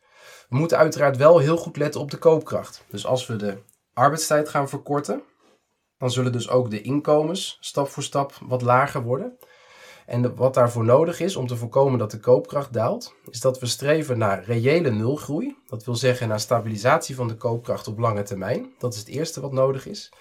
We 0.48 0.56
moeten 0.56 0.78
uiteraard 0.78 1.16
wel 1.16 1.38
heel 1.38 1.56
goed 1.56 1.76
letten 1.76 2.00
op 2.00 2.10
de 2.10 2.16
koopkracht. 2.16 2.84
Dus 2.88 3.06
als 3.06 3.26
we 3.26 3.36
de 3.36 3.56
arbeidstijd 3.94 4.48
gaan 4.48 4.68
verkorten, 4.68 5.22
dan 5.98 6.10
zullen 6.10 6.32
dus 6.32 6.48
ook 6.48 6.70
de 6.70 6.80
inkomens 6.80 7.58
stap 7.60 7.88
voor 7.88 8.02
stap 8.02 8.34
wat 8.46 8.62
lager 8.62 9.02
worden. 9.02 9.38
En 10.10 10.34
wat 10.34 10.54
daarvoor 10.54 10.84
nodig 10.84 11.20
is 11.20 11.36
om 11.36 11.46
te 11.46 11.56
voorkomen 11.56 11.98
dat 11.98 12.10
de 12.10 12.20
koopkracht 12.20 12.72
daalt, 12.72 13.14
is 13.30 13.40
dat 13.40 13.58
we 13.58 13.66
streven 13.66 14.18
naar 14.18 14.44
reële 14.44 14.90
nulgroei. 14.90 15.56
Dat 15.66 15.84
wil 15.84 15.94
zeggen 15.94 16.28
naar 16.28 16.40
stabilisatie 16.40 17.14
van 17.14 17.28
de 17.28 17.34
koopkracht 17.36 17.88
op 17.88 17.98
lange 17.98 18.22
termijn. 18.22 18.72
Dat 18.78 18.92
is 18.92 18.98
het 18.98 19.08
eerste 19.08 19.40
wat 19.40 19.52
nodig 19.52 19.86
is. 19.86 20.12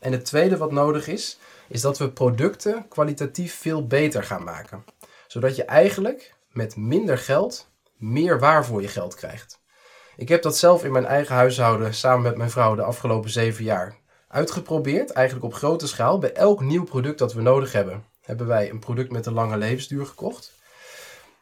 En 0.00 0.12
het 0.12 0.24
tweede 0.24 0.56
wat 0.56 0.72
nodig 0.72 1.08
is, 1.08 1.38
is 1.68 1.80
dat 1.80 1.98
we 1.98 2.10
producten 2.10 2.88
kwalitatief 2.88 3.54
veel 3.54 3.86
beter 3.86 4.24
gaan 4.24 4.44
maken. 4.44 4.84
Zodat 5.26 5.56
je 5.56 5.64
eigenlijk 5.64 6.34
met 6.52 6.76
minder 6.76 7.18
geld 7.18 7.70
meer 7.96 8.38
waar 8.38 8.64
voor 8.64 8.82
je 8.82 8.88
geld 8.88 9.14
krijgt. 9.14 9.60
Ik 10.16 10.28
heb 10.28 10.42
dat 10.42 10.56
zelf 10.56 10.84
in 10.84 10.92
mijn 10.92 11.06
eigen 11.06 11.34
huishouden 11.34 11.94
samen 11.94 12.22
met 12.22 12.36
mijn 12.36 12.50
vrouw 12.50 12.74
de 12.74 12.82
afgelopen 12.82 13.30
zeven 13.30 13.64
jaar 13.64 13.96
uitgeprobeerd, 14.28 15.10
eigenlijk 15.10 15.46
op 15.46 15.54
grote 15.54 15.86
schaal. 15.86 16.18
Bij 16.18 16.32
elk 16.32 16.60
nieuw 16.60 16.84
product 16.84 17.18
dat 17.18 17.32
we 17.32 17.42
nodig 17.42 17.72
hebben, 17.72 18.04
hebben 18.22 18.46
wij 18.46 18.70
een 18.70 18.78
product 18.78 19.12
met 19.12 19.26
een 19.26 19.32
lange 19.32 19.56
levensduur 19.56 20.06
gekocht. 20.06 20.60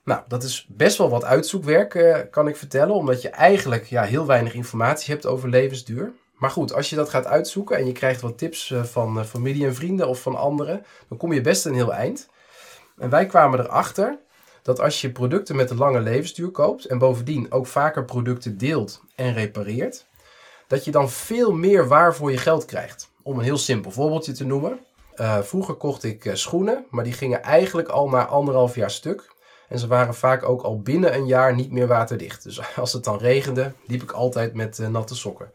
Nou, 0.05 0.23
dat 0.29 0.43
is 0.43 0.67
best 0.69 0.99
wel 0.99 1.11
wat 1.11 1.25
uitzoekwerk, 1.25 1.95
uh, 1.95 2.19
kan 2.31 2.49
ik 2.49 2.57
vertellen, 2.57 2.95
omdat 2.95 3.23
je 3.23 3.29
eigenlijk 3.29 3.85
ja, 3.85 4.03
heel 4.03 4.27
weinig 4.27 4.55
informatie 4.55 5.15
hebt 5.15 5.27
over 5.27 5.49
levensduur. 5.49 6.13
Maar 6.35 6.51
goed, 6.51 6.73
als 6.73 6.91
je 6.91 6.97
dat 6.97 7.09
gaat 7.09 7.27
uitzoeken 7.27 7.77
en 7.77 7.87
je 7.87 7.93
krijgt 7.93 8.21
wat 8.21 8.39
tips 8.39 8.71
uh, 8.71 8.85
van 8.85 9.19
uh, 9.19 9.25
familie 9.25 9.67
en 9.67 9.75
vrienden 9.75 10.09
of 10.09 10.23
van 10.23 10.37
anderen, 10.37 10.85
dan 11.09 11.19
kom 11.19 11.33
je 11.33 11.41
best 11.41 11.65
een 11.65 11.75
heel 11.75 11.95
eind. 11.95 12.29
En 12.99 13.11
wij 13.11 13.27
kwamen 13.27 13.61
erachter 13.61 14.19
dat 14.63 14.81
als 14.81 15.01
je 15.01 15.13
producten 15.13 15.57
met 15.57 15.71
een 15.71 15.77
lange 15.77 16.01
levensduur 16.01 16.51
koopt 16.51 16.85
en 16.85 16.99
bovendien 16.99 17.53
ook 17.53 17.67
vaker 17.67 18.05
producten 18.05 18.59
deelt 18.59 19.03
en 19.15 19.35
repareert, 19.35 20.07
dat 20.67 20.85
je 20.85 20.91
dan 20.91 21.11
veel 21.11 21.53
meer 21.53 21.89
waar 21.89 22.15
voor 22.15 22.31
je 22.31 22.39
geld 22.39 22.65
krijgt. 22.65 23.11
Om 23.23 23.39
een 23.39 23.45
heel 23.45 23.59
simpel 23.59 23.91
voorbeeldje 23.91 24.33
te 24.33 24.45
noemen. 24.45 24.81
Uh, 25.21 25.41
vroeger 25.41 25.75
kocht 25.75 26.05
ik 26.05 26.25
uh, 26.25 26.35
schoenen, 26.35 26.85
maar 26.91 27.05
die 27.05 27.13
gingen 27.13 27.43
eigenlijk 27.43 27.89
al 27.89 28.09
na 28.09 28.27
anderhalf 28.27 28.75
jaar 28.75 28.91
stuk. 28.91 29.33
En 29.69 29.79
ze 29.79 29.87
waren 29.87 30.15
vaak 30.15 30.49
ook 30.49 30.63
al 30.63 30.81
binnen 30.81 31.15
een 31.15 31.27
jaar 31.27 31.55
niet 31.55 31.71
meer 31.71 31.87
waterdicht. 31.87 32.43
Dus 32.43 32.61
als 32.77 32.93
het 32.93 33.05
dan 33.05 33.19
regende, 33.19 33.73
liep 33.87 34.03
ik 34.03 34.11
altijd 34.11 34.55
met 34.55 34.79
uh, 34.79 34.89
natte 34.89 35.15
sokken. 35.15 35.53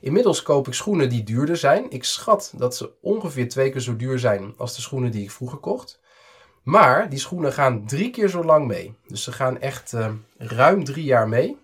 Inmiddels 0.00 0.42
koop 0.42 0.66
ik 0.66 0.74
schoenen 0.74 1.08
die 1.08 1.22
duurder 1.22 1.56
zijn. 1.56 1.90
Ik 1.90 2.04
schat 2.04 2.52
dat 2.56 2.76
ze 2.76 2.90
ongeveer 3.00 3.48
twee 3.48 3.70
keer 3.70 3.80
zo 3.80 3.96
duur 3.96 4.18
zijn 4.18 4.54
als 4.56 4.74
de 4.74 4.80
schoenen 4.80 5.10
die 5.10 5.22
ik 5.22 5.30
vroeger 5.30 5.58
kocht. 5.58 6.00
Maar 6.62 7.08
die 7.08 7.18
schoenen 7.18 7.52
gaan 7.52 7.86
drie 7.86 8.10
keer 8.10 8.28
zo 8.28 8.44
lang 8.44 8.66
mee. 8.66 8.94
Dus 9.06 9.22
ze 9.22 9.32
gaan 9.32 9.60
echt 9.60 9.94
ruim 10.38 10.84
drie 10.84 11.04
jaar 11.04 11.28
mee. 11.28 11.56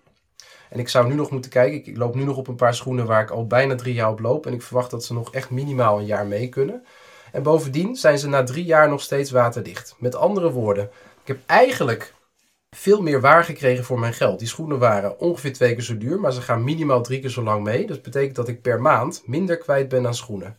En 0.69 0.79
ik 0.79 0.89
zou 0.89 1.07
nu 1.07 1.13
nog 1.13 1.31
moeten 1.31 1.51
kijken. 1.51 1.87
Ik 1.87 1.97
loop 1.97 2.15
nu 2.15 2.23
nog 2.23 2.37
op 2.37 2.47
een 2.47 2.55
paar 2.55 2.75
schoenen 2.75 3.05
waar 3.05 3.21
ik 3.21 3.29
al 3.29 3.47
bijna 3.47 3.75
drie 3.75 3.93
jaar 3.93 4.09
op 4.09 4.19
loop. 4.19 4.45
En 4.45 4.53
ik 4.53 4.61
verwacht 4.61 4.91
dat 4.91 5.03
ze 5.05 5.13
nog 5.13 5.33
echt 5.33 5.49
minimaal 5.49 5.99
een 5.99 6.05
jaar 6.05 6.25
mee 6.25 6.49
kunnen. 6.49 6.83
En 7.33 7.43
bovendien 7.43 7.95
zijn 7.95 8.19
ze 8.19 8.27
na 8.27 8.43
drie 8.43 8.65
jaar 8.65 8.89
nog 8.89 9.01
steeds 9.01 9.31
waterdicht. 9.31 9.95
Met 9.97 10.15
andere 10.15 10.51
woorden, 10.51 10.83
ik 11.21 11.27
heb 11.27 11.39
eigenlijk 11.45 12.13
veel 12.75 13.01
meer 13.01 13.21
waar 13.21 13.43
gekregen 13.43 13.83
voor 13.83 13.99
mijn 13.99 14.13
geld. 14.13 14.39
Die 14.39 14.47
schoenen 14.47 14.79
waren 14.79 15.19
ongeveer 15.19 15.53
twee 15.53 15.73
keer 15.73 15.83
zo 15.83 15.97
duur, 15.97 16.19
maar 16.19 16.33
ze 16.33 16.41
gaan 16.41 16.63
minimaal 16.63 17.01
drie 17.01 17.19
keer 17.19 17.29
zo 17.29 17.43
lang 17.43 17.63
mee. 17.63 17.87
Dat 17.87 18.01
betekent 18.01 18.35
dat 18.35 18.47
ik 18.47 18.61
per 18.61 18.81
maand 18.81 19.23
minder 19.25 19.57
kwijt 19.57 19.89
ben 19.89 20.05
aan 20.05 20.15
schoenen. 20.15 20.57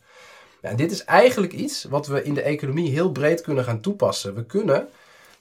En 0.60 0.76
dit 0.76 0.92
is 0.92 1.04
eigenlijk 1.04 1.52
iets 1.52 1.84
wat 1.84 2.06
we 2.06 2.22
in 2.22 2.34
de 2.34 2.42
economie 2.42 2.90
heel 2.90 3.12
breed 3.12 3.40
kunnen 3.40 3.64
gaan 3.64 3.80
toepassen. 3.80 4.34
We 4.34 4.44
kunnen 4.44 4.88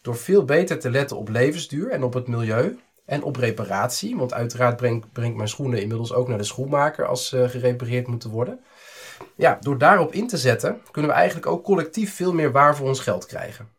door 0.01 0.15
veel 0.15 0.45
beter 0.45 0.79
te 0.79 0.89
letten 0.89 1.17
op 1.17 1.29
levensduur 1.29 1.89
en 1.89 2.03
op 2.03 2.13
het 2.13 2.27
milieu 2.27 2.79
en 3.05 3.23
op 3.23 3.35
reparatie. 3.35 4.15
Want 4.17 4.33
uiteraard 4.33 4.75
brengt, 4.75 5.11
brengt 5.11 5.37
mijn 5.37 5.49
schoenen 5.49 5.81
inmiddels 5.81 6.13
ook 6.13 6.27
naar 6.27 6.37
de 6.37 6.43
schoenmaker 6.43 7.05
als 7.05 7.27
ze 7.27 7.49
gerepareerd 7.49 8.07
moeten 8.07 8.29
worden. 8.29 8.59
Ja, 9.35 9.57
door 9.61 9.77
daarop 9.77 10.13
in 10.13 10.27
te 10.27 10.37
zetten 10.37 10.81
kunnen 10.91 11.11
we 11.11 11.17
eigenlijk 11.17 11.47
ook 11.47 11.63
collectief 11.63 12.15
veel 12.15 12.33
meer 12.33 12.51
waar 12.51 12.75
voor 12.75 12.87
ons 12.87 12.99
geld 12.99 13.25
krijgen. 13.25 13.69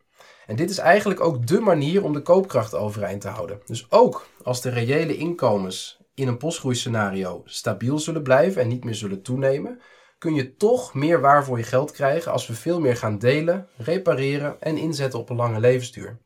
En 0.45 0.55
dit 0.55 0.69
is 0.69 0.77
eigenlijk 0.77 1.19
ook 1.19 1.47
de 1.47 1.59
manier 1.59 2.03
om 2.03 2.13
de 2.13 2.21
koopkracht 2.21 2.75
overeind 2.75 3.21
te 3.21 3.27
houden. 3.27 3.61
Dus 3.65 3.91
ook 3.91 4.27
als 4.43 4.61
de 4.61 4.69
reële 4.69 5.17
inkomens 5.17 5.99
in 6.13 6.27
een 6.27 6.37
postgroeiscenario 6.37 7.41
stabiel 7.45 7.99
zullen 7.99 8.23
blijven 8.23 8.61
en 8.61 8.67
niet 8.67 8.83
meer 8.83 8.95
zullen 8.95 9.21
toenemen, 9.21 9.81
kun 10.17 10.33
je 10.33 10.55
toch 10.55 10.93
meer 10.93 11.21
waar 11.21 11.45
voor 11.45 11.57
je 11.57 11.63
geld 11.63 11.91
krijgen 11.91 12.31
als 12.31 12.47
we 12.47 12.53
veel 12.53 12.79
meer 12.79 12.97
gaan 12.97 13.19
delen, 13.19 13.67
repareren 13.77 14.61
en 14.61 14.77
inzetten 14.77 15.19
op 15.19 15.29
een 15.29 15.35
lange 15.35 15.59
levensduur. 15.59 16.19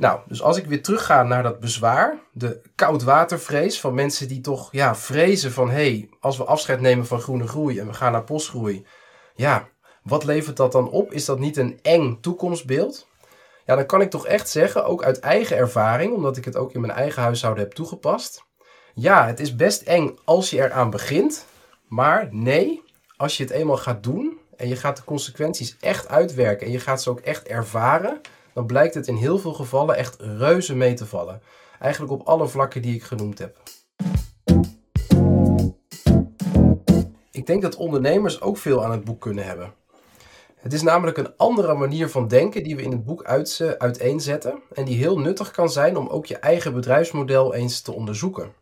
Nou, 0.00 0.20
dus 0.26 0.42
als 0.42 0.56
ik 0.56 0.66
weer 0.66 0.82
terugga 0.82 1.22
naar 1.22 1.42
dat 1.42 1.60
bezwaar, 1.60 2.18
de 2.32 2.60
koudwatervrees 2.74 3.80
van 3.80 3.94
mensen 3.94 4.28
die 4.28 4.40
toch 4.40 4.68
ja, 4.72 4.94
vrezen 4.94 5.52
van 5.52 5.70
hé, 5.70 5.74
hey, 5.74 6.08
als 6.20 6.36
we 6.36 6.44
afscheid 6.44 6.80
nemen 6.80 7.06
van 7.06 7.20
groene 7.20 7.46
groei 7.46 7.78
en 7.78 7.86
we 7.86 7.92
gaan 7.92 8.12
naar 8.12 8.24
postgroei, 8.24 8.86
ja, 9.34 9.68
wat 10.02 10.24
levert 10.24 10.56
dat 10.56 10.72
dan 10.72 10.90
op? 10.90 11.12
Is 11.12 11.24
dat 11.24 11.38
niet 11.38 11.56
een 11.56 11.78
eng 11.82 12.18
toekomstbeeld? 12.20 13.06
Ja, 13.66 13.74
dan 13.76 13.86
kan 13.86 14.00
ik 14.00 14.10
toch 14.10 14.26
echt 14.26 14.48
zeggen, 14.48 14.84
ook 14.84 15.04
uit 15.04 15.20
eigen 15.20 15.56
ervaring, 15.56 16.12
omdat 16.12 16.36
ik 16.36 16.44
het 16.44 16.56
ook 16.56 16.72
in 16.72 16.80
mijn 16.80 16.92
eigen 16.92 17.22
huishouden 17.22 17.64
heb 17.64 17.72
toegepast. 17.72 18.44
Ja, 18.94 19.26
het 19.26 19.40
is 19.40 19.56
best 19.56 19.82
eng 19.82 20.18
als 20.24 20.50
je 20.50 20.62
eraan 20.62 20.90
begint, 20.90 21.46
maar 21.88 22.28
nee, 22.30 22.82
als 23.16 23.36
je 23.36 23.42
het 23.42 23.52
eenmaal 23.52 23.76
gaat 23.76 24.02
doen 24.02 24.38
en 24.56 24.68
je 24.68 24.76
gaat 24.76 24.96
de 24.96 25.04
consequenties 25.04 25.76
echt 25.80 26.08
uitwerken 26.08 26.66
en 26.66 26.72
je 26.72 26.80
gaat 26.80 27.02
ze 27.02 27.10
ook 27.10 27.20
echt 27.20 27.46
ervaren, 27.46 28.20
dan 28.54 28.66
blijkt 28.66 28.94
het 28.94 29.08
in 29.08 29.14
heel 29.14 29.38
veel 29.38 29.52
gevallen 29.52 29.96
echt 29.96 30.16
reuze 30.20 30.76
mee 30.76 30.94
te 30.94 31.06
vallen. 31.06 31.42
Eigenlijk 31.78 32.12
op 32.12 32.26
alle 32.26 32.48
vlakken 32.48 32.82
die 32.82 32.94
ik 32.94 33.02
genoemd 33.02 33.38
heb. 33.38 33.56
Ik 37.30 37.46
denk 37.46 37.62
dat 37.62 37.76
ondernemers 37.76 38.40
ook 38.40 38.56
veel 38.56 38.84
aan 38.84 38.90
het 38.90 39.04
boek 39.04 39.20
kunnen 39.20 39.44
hebben. 39.44 39.72
Het 40.56 40.72
is 40.72 40.82
namelijk 40.82 41.16
een 41.16 41.36
andere 41.36 41.74
manier 41.74 42.08
van 42.08 42.28
denken 42.28 42.62
die 42.62 42.76
we 42.76 42.82
in 42.82 42.90
het 42.90 43.04
boek 43.04 43.24
uiteenzetten 43.78 44.62
en 44.72 44.84
die 44.84 44.96
heel 44.96 45.18
nuttig 45.18 45.50
kan 45.50 45.70
zijn 45.70 45.96
om 45.96 46.08
ook 46.08 46.26
je 46.26 46.36
eigen 46.36 46.74
bedrijfsmodel 46.74 47.54
eens 47.54 47.80
te 47.80 47.92
onderzoeken. 47.92 48.52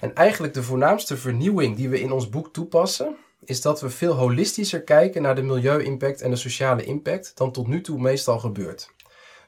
En 0.00 0.14
eigenlijk 0.14 0.54
de 0.54 0.62
voornaamste 0.62 1.16
vernieuwing 1.16 1.76
die 1.76 1.88
we 1.88 2.00
in 2.00 2.12
ons 2.12 2.28
boek 2.28 2.52
toepassen, 2.52 3.16
is 3.44 3.60
dat 3.60 3.80
we 3.80 3.90
veel 3.90 4.12
holistischer 4.12 4.82
kijken 4.82 5.22
naar 5.22 5.34
de 5.34 5.42
milieu-impact 5.42 6.20
en 6.20 6.30
de 6.30 6.36
sociale 6.36 6.84
impact 6.84 7.32
dan 7.34 7.52
tot 7.52 7.66
nu 7.66 7.80
toe 7.80 8.00
meestal 8.00 8.38
gebeurt. 8.38 8.93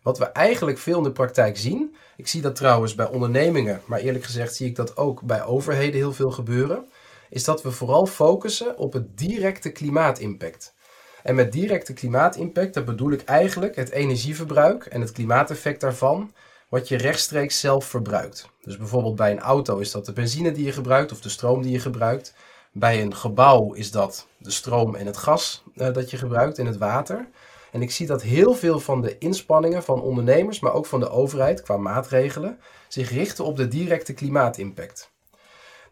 Wat 0.07 0.19
we 0.19 0.25
eigenlijk 0.25 0.79
veel 0.79 0.97
in 0.97 1.03
de 1.03 1.13
praktijk 1.13 1.57
zien, 1.57 1.97
ik 2.17 2.29
zie 2.29 2.43
dat 2.43 2.57
trouwens 2.57 2.95
bij 2.95 3.09
ondernemingen, 3.09 3.81
maar 3.87 3.99
eerlijk 3.99 4.25
gezegd 4.25 4.55
zie 4.55 4.67
ik 4.67 4.77
dat 4.77 4.97
ook 4.97 5.23
bij 5.23 5.45
overheden 5.45 5.95
heel 5.95 6.13
veel 6.13 6.31
gebeuren, 6.31 6.89
is 7.31 7.45
dat 7.45 7.63
we 7.63 7.71
vooral 7.71 8.07
focussen 8.07 8.79
op 8.79 8.93
het 8.93 9.19
directe 9.19 9.71
klimaatimpact. 9.71 10.75
En 11.23 11.35
met 11.35 11.53
directe 11.53 11.93
klimaatimpact, 11.93 12.75
dat 12.75 12.85
bedoel 12.85 13.11
ik 13.11 13.23
eigenlijk 13.25 13.77
het 13.77 13.91
energieverbruik 13.91 14.85
en 14.85 15.01
het 15.01 15.13
klimaateffect 15.13 15.81
daarvan, 15.81 16.33
wat 16.69 16.89
je 16.89 16.97
rechtstreeks 16.97 17.61
zelf 17.61 17.85
verbruikt. 17.85 18.49
Dus 18.63 18.77
bijvoorbeeld 18.77 19.17
bij 19.17 19.31
een 19.31 19.41
auto 19.41 19.79
is 19.79 19.91
dat 19.91 20.07
de 20.07 20.13
benzine 20.13 20.53
die 20.53 20.65
je 20.65 20.73
gebruikt 20.73 21.13
of 21.13 21.21
de 21.21 21.29
stroom 21.29 21.63
die 21.63 21.73
je 21.73 21.81
gebruikt. 21.81 22.35
Bij 22.73 23.03
een 23.03 23.15
gebouw 23.15 23.73
is 23.73 23.91
dat 23.91 24.27
de 24.39 24.51
stroom 24.51 24.95
en 24.95 25.07
het 25.07 25.17
gas 25.17 25.63
uh, 25.75 25.93
dat 25.93 26.11
je 26.11 26.17
gebruikt 26.17 26.59
en 26.59 26.67
het 26.67 26.77
water. 26.77 27.29
En 27.77 27.83
ik 27.83 27.91
zie 27.91 28.07
dat 28.07 28.23
heel 28.23 28.55
veel 28.55 28.81
van 28.81 29.01
de 29.01 29.19
inspanningen 29.19 29.83
van 29.83 30.03
ondernemers, 30.03 30.61
maar 30.61 30.73
ook 30.73 30.87
van 30.87 31.01
de 31.01 31.11
overheid 31.11 31.63
qua 31.63 31.77
maatregelen, 31.77 32.59
zich 32.89 33.11
richten 33.11 33.45
op 33.45 33.57
de 33.57 33.69
directe 33.69 34.13
klimaatimpact. 34.13 35.11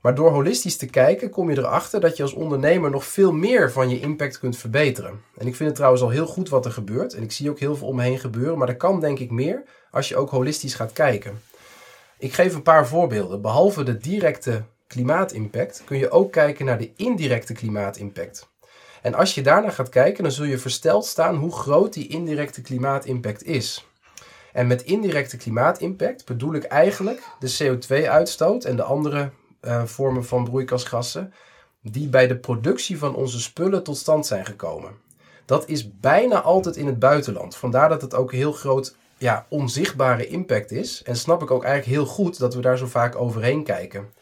Maar 0.01 0.15
door 0.15 0.31
holistisch 0.31 0.77
te 0.77 0.87
kijken 0.87 1.31
kom 1.31 1.51
je 1.51 1.59
erachter 1.59 2.01
dat 2.01 2.17
je 2.17 2.23
als 2.23 2.33
ondernemer 2.33 2.91
nog 2.91 3.05
veel 3.05 3.33
meer 3.33 3.73
van 3.73 3.91
je 3.91 4.01
impact 4.01 4.39
kunt 4.39 4.57
verbeteren. 4.57 5.21
En 5.37 5.47
ik 5.47 5.57
vind 5.57 5.69
het 5.69 5.75
trouwens 5.75 6.03
al 6.03 6.09
heel 6.09 6.27
goed 6.27 6.49
wat 6.49 6.65
er 6.65 6.73
gebeurt. 6.73 7.15
En 7.15 7.23
ik 7.23 7.33
zie 7.33 7.51
ook 7.51 7.59
heel 7.59 7.77
veel 7.77 7.87
om 7.87 7.97
me 7.97 8.03
heen 8.03 8.19
gebeuren. 8.19 8.59
Maar 8.59 8.69
er 8.69 8.77
kan 8.77 9.01
denk 9.01 9.19
ik 9.19 9.31
meer 9.31 9.63
als 9.91 10.09
je 10.09 10.17
ook 10.17 10.31
holistisch 10.31 10.75
gaat 10.75 10.93
kijken. 10.93 11.43
Ik 12.19 12.33
geef 12.33 12.55
een 12.55 12.63
paar 12.63 12.87
voorbeelden. 12.87 13.41
Behalve 13.41 13.83
de 13.83 13.99
directe 13.99 14.65
klimaatimpact 14.87 15.83
kun 15.85 15.99
je 15.99 16.11
ook 16.11 16.33
kijken 16.33 16.65
naar 16.65 16.79
de 16.79 16.93
indirecte 16.97 17.53
klimaatimpact. 17.53 18.53
En 19.05 19.15
als 19.15 19.35
je 19.35 19.43
daarnaar 19.43 19.73
gaat 19.73 19.89
kijken, 19.89 20.23
dan 20.23 20.33
zul 20.33 20.45
je 20.45 20.59
versteld 20.59 21.07
staan 21.07 21.37
hoe 21.37 21.53
groot 21.53 21.93
die 21.93 22.09
indirecte 22.09 22.63
klimaatimpact 22.63 23.45
is. 23.45 23.89
En 24.53 24.67
met 24.67 24.83
indirecte 24.83 25.37
klimaatimpact 25.37 26.25
bedoel 26.25 26.55
ik 26.55 26.65
eigenlijk 26.65 27.23
de 27.39 27.57
CO2-uitstoot 27.63 28.65
en 28.65 28.77
de 28.77 28.83
andere 28.83 29.31
uh, 29.63 29.85
vormen 29.85 30.25
van 30.25 30.45
broeikasgassen 30.45 31.33
die 31.83 32.09
bij 32.09 32.27
de 32.27 32.37
productie 32.37 32.99
van 32.99 33.15
onze 33.15 33.41
spullen 33.41 33.83
tot 33.83 33.97
stand 33.97 34.27
zijn 34.27 34.47
gekomen. 34.47 34.91
Dat 35.45 35.69
is 35.69 35.99
bijna 35.99 36.41
altijd 36.41 36.77
in 36.77 36.87
het 36.87 36.99
buitenland. 36.99 37.57
Vandaar 37.57 37.89
dat 37.89 38.03
het 38.03 38.15
ook 38.15 38.33
heel 38.33 38.53
groot 38.53 38.97
ja, 39.19 39.47
onzichtbare 39.49 40.27
impact 40.27 40.71
is. 40.71 41.03
En 41.03 41.17
snap 41.17 41.43
ik 41.43 41.51
ook 41.51 41.65
eigenlijk 41.65 41.97
heel 41.97 42.15
goed 42.15 42.39
dat 42.39 42.55
we 42.55 42.61
daar 42.61 42.79
zo 42.79 42.87
vaak 42.87 43.17
overheen 43.17 43.65
kijken. 43.65 44.13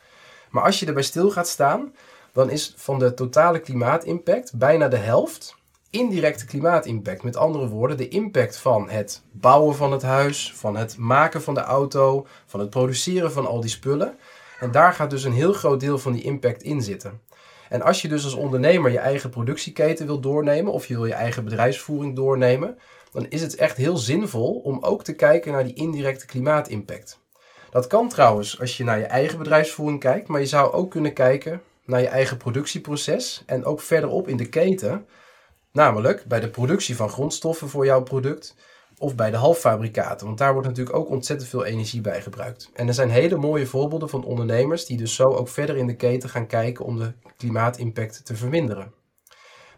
Maar 0.50 0.64
als 0.64 0.80
je 0.80 0.86
erbij 0.86 1.02
stil 1.02 1.30
gaat 1.30 1.48
staan, 1.48 1.92
dan 2.32 2.50
is 2.50 2.74
van 2.76 2.98
de 2.98 3.14
totale 3.14 3.58
klimaatimpact 3.58 4.56
bijna 4.56 4.88
de 4.88 4.96
helft 4.96 5.60
indirecte 5.92 6.46
klimaatimpact. 6.46 7.22
Met 7.22 7.36
andere 7.36 7.68
woorden, 7.68 7.96
de 7.96 8.08
impact 8.08 8.56
van 8.56 8.90
het 8.90 9.22
bouwen 9.32 9.76
van 9.76 9.92
het 9.92 10.02
huis, 10.02 10.52
van 10.54 10.76
het 10.76 10.96
maken 10.96 11.42
van 11.42 11.54
de 11.54 11.60
auto, 11.60 12.26
van 12.46 12.60
het 12.60 12.70
produceren 12.70 13.32
van 13.32 13.46
al 13.46 13.60
die 13.60 13.70
spullen. 13.70 14.18
En 14.60 14.70
daar 14.70 14.92
gaat 14.92 15.10
dus 15.10 15.24
een 15.24 15.32
heel 15.32 15.52
groot 15.52 15.80
deel 15.80 15.98
van 15.98 16.12
die 16.12 16.22
impact 16.22 16.62
in 16.62 16.82
zitten. 16.82 17.20
En 17.68 17.82
als 17.82 18.02
je 18.02 18.08
dus 18.08 18.24
als 18.24 18.34
ondernemer 18.34 18.90
je 18.90 18.98
eigen 18.98 19.30
productieketen 19.30 20.06
wil 20.06 20.20
doornemen 20.20 20.72
of 20.72 20.86
je 20.86 20.94
wil 20.94 21.06
je 21.06 21.14
eigen 21.14 21.44
bedrijfsvoering 21.44 22.16
doornemen, 22.16 22.78
dan 23.12 23.26
is 23.28 23.42
het 23.42 23.54
echt 23.54 23.76
heel 23.76 23.96
zinvol 23.96 24.60
om 24.64 24.78
ook 24.80 25.04
te 25.04 25.14
kijken 25.14 25.52
naar 25.52 25.64
die 25.64 25.74
indirecte 25.74 26.26
klimaatimpact. 26.26 27.20
Dat 27.70 27.86
kan 27.86 28.08
trouwens 28.08 28.60
als 28.60 28.76
je 28.76 28.84
naar 28.84 28.98
je 28.98 29.04
eigen 29.04 29.38
bedrijfsvoering 29.38 30.00
kijkt, 30.00 30.28
maar 30.28 30.40
je 30.40 30.46
zou 30.46 30.72
ook 30.72 30.90
kunnen 30.90 31.12
kijken 31.12 31.62
naar 31.84 32.00
je 32.00 32.08
eigen 32.08 32.36
productieproces 32.36 33.42
en 33.46 33.64
ook 33.64 33.80
verderop 33.80 34.28
in 34.28 34.36
de 34.36 34.48
keten, 34.48 35.06
namelijk 35.72 36.24
bij 36.24 36.40
de 36.40 36.50
productie 36.50 36.96
van 36.96 37.08
grondstoffen 37.08 37.68
voor 37.68 37.84
jouw 37.84 38.02
product 38.02 38.56
of 38.98 39.14
bij 39.14 39.30
de 39.30 39.36
halffabrikaten, 39.36 40.26
want 40.26 40.38
daar 40.38 40.52
wordt 40.52 40.68
natuurlijk 40.68 40.96
ook 40.96 41.08
ontzettend 41.10 41.50
veel 41.50 41.64
energie 41.64 42.00
bij 42.00 42.22
gebruikt. 42.22 42.70
En 42.74 42.88
er 42.88 42.94
zijn 42.94 43.10
hele 43.10 43.36
mooie 43.36 43.66
voorbeelden 43.66 44.08
van 44.08 44.24
ondernemers 44.24 44.86
die 44.86 44.96
dus 44.96 45.14
zo 45.14 45.24
ook 45.24 45.48
verder 45.48 45.76
in 45.76 45.86
de 45.86 45.96
keten 45.96 46.28
gaan 46.28 46.46
kijken 46.46 46.84
om 46.84 46.98
de 46.98 47.12
klimaatimpact 47.36 48.24
te 48.24 48.36
verminderen. 48.36 48.92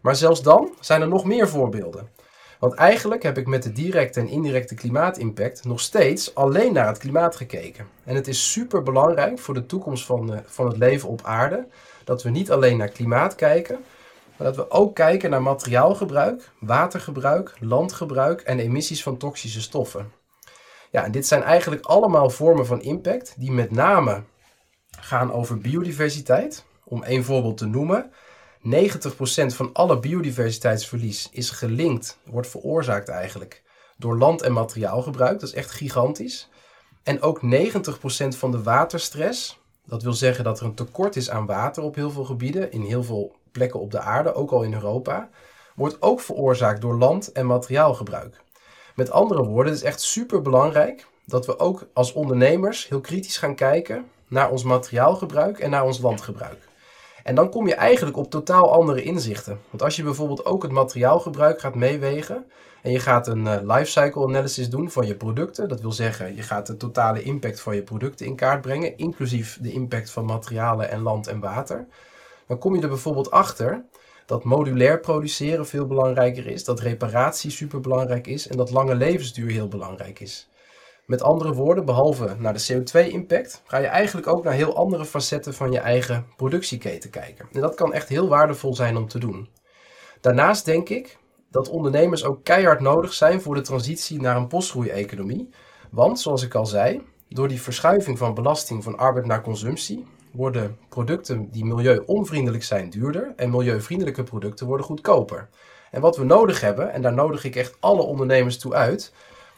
Maar 0.02 0.16
zelfs 0.16 0.42
dan 0.42 0.74
zijn 0.80 1.00
er 1.00 1.08
nog 1.08 1.24
meer 1.24 1.48
voorbeelden. 1.48 2.08
Want 2.58 2.74
eigenlijk 2.74 3.22
heb 3.22 3.38
ik 3.38 3.46
met 3.46 3.62
de 3.62 3.72
directe 3.72 4.20
en 4.20 4.28
indirecte 4.28 4.74
klimaatimpact 4.74 5.64
nog 5.64 5.80
steeds 5.80 6.34
alleen 6.34 6.72
naar 6.72 6.86
het 6.86 6.98
klimaat 6.98 7.36
gekeken. 7.36 7.86
En 8.04 8.14
het 8.14 8.28
is 8.28 8.52
super 8.52 8.82
belangrijk 8.82 9.38
voor 9.38 9.54
de 9.54 9.66
toekomst 9.66 10.06
van, 10.06 10.26
de, 10.26 10.42
van 10.44 10.66
het 10.66 10.76
leven 10.76 11.08
op 11.08 11.22
aarde 11.24 11.66
dat 12.04 12.22
we 12.22 12.30
niet 12.30 12.50
alleen 12.50 12.76
naar 12.76 12.88
klimaat 12.88 13.34
kijken, 13.34 13.84
maar 14.36 14.46
dat 14.46 14.56
we 14.56 14.70
ook 14.70 14.94
kijken 14.94 15.30
naar 15.30 15.42
materiaalgebruik, 15.42 16.50
watergebruik, 16.60 17.54
landgebruik 17.60 18.40
en 18.40 18.58
emissies 18.58 19.02
van 19.02 19.16
toxische 19.16 19.60
stoffen. 19.60 20.12
Ja, 20.90 21.04
en 21.04 21.12
dit 21.12 21.26
zijn 21.26 21.42
eigenlijk 21.42 21.84
allemaal 21.84 22.30
vormen 22.30 22.66
van 22.66 22.82
impact 22.82 23.34
die 23.38 23.52
met 23.52 23.70
name 23.70 24.22
gaan 24.90 25.32
over 25.32 25.58
biodiversiteit. 25.58 26.64
Om 26.84 27.02
één 27.02 27.24
voorbeeld 27.24 27.58
te 27.58 27.66
noemen, 27.66 28.12
90% 28.62 29.54
van 29.54 29.70
alle 29.72 29.98
biodiversiteitsverlies 29.98 31.28
is 31.32 31.50
gelinkt, 31.50 32.18
wordt 32.24 32.48
veroorzaakt 32.48 33.08
eigenlijk 33.08 33.62
door 33.96 34.18
land- 34.18 34.42
en 34.42 34.52
materiaalgebruik. 34.52 35.40
Dat 35.40 35.48
is 35.48 35.54
echt 35.54 35.70
gigantisch. 35.70 36.48
En 37.02 37.22
ook 37.22 37.42
90% 37.42 38.36
van 38.36 38.50
de 38.50 38.62
waterstress, 38.62 39.60
dat 39.84 40.02
wil 40.02 40.12
zeggen 40.12 40.44
dat 40.44 40.60
er 40.60 40.66
een 40.66 40.74
tekort 40.74 41.16
is 41.16 41.30
aan 41.30 41.46
water 41.46 41.82
op 41.82 41.94
heel 41.94 42.10
veel 42.10 42.24
gebieden, 42.24 42.72
in 42.72 42.82
heel 42.82 43.04
veel 43.04 43.34
plekken 43.52 43.80
op 43.80 43.90
de 43.90 44.00
aarde, 44.00 44.34
ook 44.34 44.50
al 44.50 44.62
in 44.62 44.74
Europa, 44.74 45.28
wordt 45.74 46.02
ook 46.02 46.20
veroorzaakt 46.20 46.80
door 46.80 46.98
land- 46.98 47.32
en 47.32 47.46
materiaalgebruik. 47.46 48.42
Met 48.94 49.10
andere 49.10 49.44
woorden, 49.44 49.72
het 49.72 49.82
is 49.82 49.88
echt 49.88 50.00
super 50.00 50.42
belangrijk 50.42 51.06
dat 51.24 51.46
we 51.46 51.58
ook 51.58 51.86
als 51.92 52.12
ondernemers 52.12 52.88
heel 52.88 53.00
kritisch 53.00 53.38
gaan 53.38 53.54
kijken 53.54 54.04
naar 54.28 54.50
ons 54.50 54.62
materiaalgebruik 54.62 55.58
en 55.58 55.70
naar 55.70 55.84
ons 55.84 55.98
landgebruik. 55.98 56.68
En 57.24 57.34
dan 57.34 57.50
kom 57.50 57.66
je 57.66 57.74
eigenlijk 57.74 58.16
op 58.16 58.30
totaal 58.30 58.72
andere 58.72 59.02
inzichten. 59.02 59.60
Want 59.70 59.82
als 59.82 59.96
je 59.96 60.02
bijvoorbeeld 60.02 60.44
ook 60.44 60.62
het 60.62 60.72
materiaalgebruik 60.72 61.60
gaat 61.60 61.74
meewegen 61.74 62.44
en 62.82 62.90
je 62.90 62.98
gaat 62.98 63.26
een 63.26 63.44
uh, 63.44 63.56
lifecycle 63.62 64.26
analysis 64.26 64.70
doen 64.70 64.90
van 64.90 65.06
je 65.06 65.14
producten, 65.14 65.68
dat 65.68 65.80
wil 65.80 65.92
zeggen 65.92 66.36
je 66.36 66.42
gaat 66.42 66.66
de 66.66 66.76
totale 66.76 67.22
impact 67.22 67.60
van 67.60 67.74
je 67.74 67.82
producten 67.82 68.26
in 68.26 68.36
kaart 68.36 68.60
brengen, 68.60 68.96
inclusief 68.96 69.58
de 69.60 69.72
impact 69.72 70.10
van 70.10 70.24
materialen 70.24 70.90
en 70.90 71.02
land 71.02 71.26
en 71.26 71.40
water, 71.40 71.86
dan 72.46 72.58
kom 72.58 72.74
je 72.74 72.82
er 72.82 72.88
bijvoorbeeld 72.88 73.30
achter 73.30 73.84
dat 74.26 74.44
modulair 74.44 75.00
produceren 75.00 75.66
veel 75.66 75.86
belangrijker 75.86 76.46
is, 76.46 76.64
dat 76.64 76.80
reparatie 76.80 77.50
super 77.50 77.80
belangrijk 77.80 78.26
is 78.26 78.48
en 78.48 78.56
dat 78.56 78.70
lange 78.70 78.94
levensduur 78.94 79.50
heel 79.50 79.68
belangrijk 79.68 80.20
is. 80.20 80.48
Met 81.06 81.22
andere 81.22 81.52
woorden, 81.52 81.84
behalve 81.84 82.36
naar 82.38 82.52
de 82.52 82.72
CO2-impact, 82.72 83.62
ga 83.66 83.78
je 83.78 83.86
eigenlijk 83.86 84.26
ook 84.26 84.44
naar 84.44 84.52
heel 84.52 84.76
andere 84.76 85.04
facetten 85.04 85.54
van 85.54 85.72
je 85.72 85.78
eigen 85.78 86.26
productieketen 86.36 87.10
kijken. 87.10 87.48
En 87.52 87.60
dat 87.60 87.74
kan 87.74 87.92
echt 87.92 88.08
heel 88.08 88.28
waardevol 88.28 88.74
zijn 88.74 88.96
om 88.96 89.08
te 89.08 89.18
doen. 89.18 89.48
Daarnaast 90.20 90.64
denk 90.64 90.88
ik 90.88 91.18
dat 91.50 91.68
ondernemers 91.68 92.24
ook 92.24 92.44
keihard 92.44 92.80
nodig 92.80 93.12
zijn 93.12 93.40
voor 93.40 93.54
de 93.54 93.60
transitie 93.60 94.20
naar 94.20 94.36
een 94.36 94.46
postgroei-economie. 94.46 95.50
Want, 95.90 96.20
zoals 96.20 96.42
ik 96.42 96.54
al 96.54 96.66
zei, 96.66 97.02
door 97.28 97.48
die 97.48 97.62
verschuiving 97.62 98.18
van 98.18 98.34
belasting 98.34 98.84
van 98.84 98.98
arbeid 98.98 99.26
naar 99.26 99.42
consumptie 99.42 100.06
worden 100.32 100.78
producten 100.88 101.50
die 101.50 101.64
milieu-onvriendelijk 101.64 102.64
zijn 102.64 102.90
duurder 102.90 103.32
en 103.36 103.50
milieuvriendelijke 103.50 104.22
producten 104.22 104.66
worden 104.66 104.86
goedkoper. 104.86 105.48
En 105.90 106.00
wat 106.00 106.16
we 106.16 106.24
nodig 106.24 106.60
hebben, 106.60 106.92
en 106.92 107.02
daar 107.02 107.14
nodig 107.14 107.44
ik 107.44 107.56
echt 107.56 107.76
alle 107.80 108.02
ondernemers 108.02 108.58
toe 108.58 108.74
uit, 108.74 109.12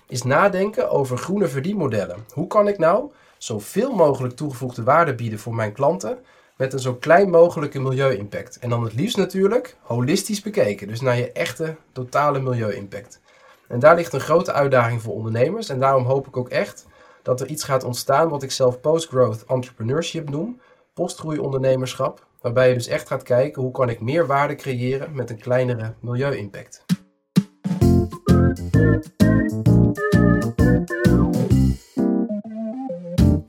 is 0.08 0.22
nadenken 0.22 0.90
over 0.90 1.18
groene 1.18 1.48
verdienmodellen. 1.48 2.24
Hoe 2.32 2.46
kan 2.46 2.68
ik 2.68 2.78
nou 2.78 3.12
zoveel 3.38 3.92
mogelijk 3.92 4.36
toegevoegde 4.36 4.82
waarde 4.82 5.14
bieden 5.14 5.38
voor 5.38 5.54
mijn 5.54 5.72
klanten 5.72 6.18
met 6.56 6.72
een 6.72 6.78
zo 6.78 6.94
klein 6.94 7.30
mogelijke 7.30 7.80
milieu-impact? 7.80 8.58
En 8.58 8.68
dan 8.68 8.84
het 8.84 8.94
liefst 8.94 9.16
natuurlijk 9.16 9.76
holistisch 9.82 10.42
bekeken, 10.42 10.88
dus 10.88 11.00
naar 11.00 11.16
je 11.16 11.32
echte 11.32 11.76
totale 11.92 12.40
milieu-impact. 12.40 13.20
En 13.68 13.78
daar 13.78 13.96
ligt 13.96 14.12
een 14.12 14.20
grote 14.20 14.52
uitdaging 14.52 15.02
voor 15.02 15.14
ondernemers 15.14 15.68
en 15.68 15.80
daarom 15.80 16.04
hoop 16.04 16.26
ik 16.26 16.36
ook 16.36 16.48
echt 16.48 16.86
dat 17.22 17.40
er 17.40 17.46
iets 17.46 17.64
gaat 17.64 17.84
ontstaan 17.84 18.28
wat 18.28 18.42
ik 18.42 18.50
zelf 18.50 18.80
post-growth 18.80 19.44
entrepreneurship 19.46 20.30
noem, 20.30 20.60
postgroei-ondernemerschap, 20.94 22.26
waarbij 22.40 22.68
je 22.68 22.74
dus 22.74 22.86
echt 22.86 23.08
gaat 23.08 23.22
kijken 23.22 23.62
hoe 23.62 23.72
kan 23.72 23.88
ik 23.88 24.00
meer 24.00 24.26
waarde 24.26 24.54
creëren 24.54 25.14
met 25.14 25.30
een 25.30 25.38
kleinere 25.38 25.94
milieu-impact. 26.00 26.84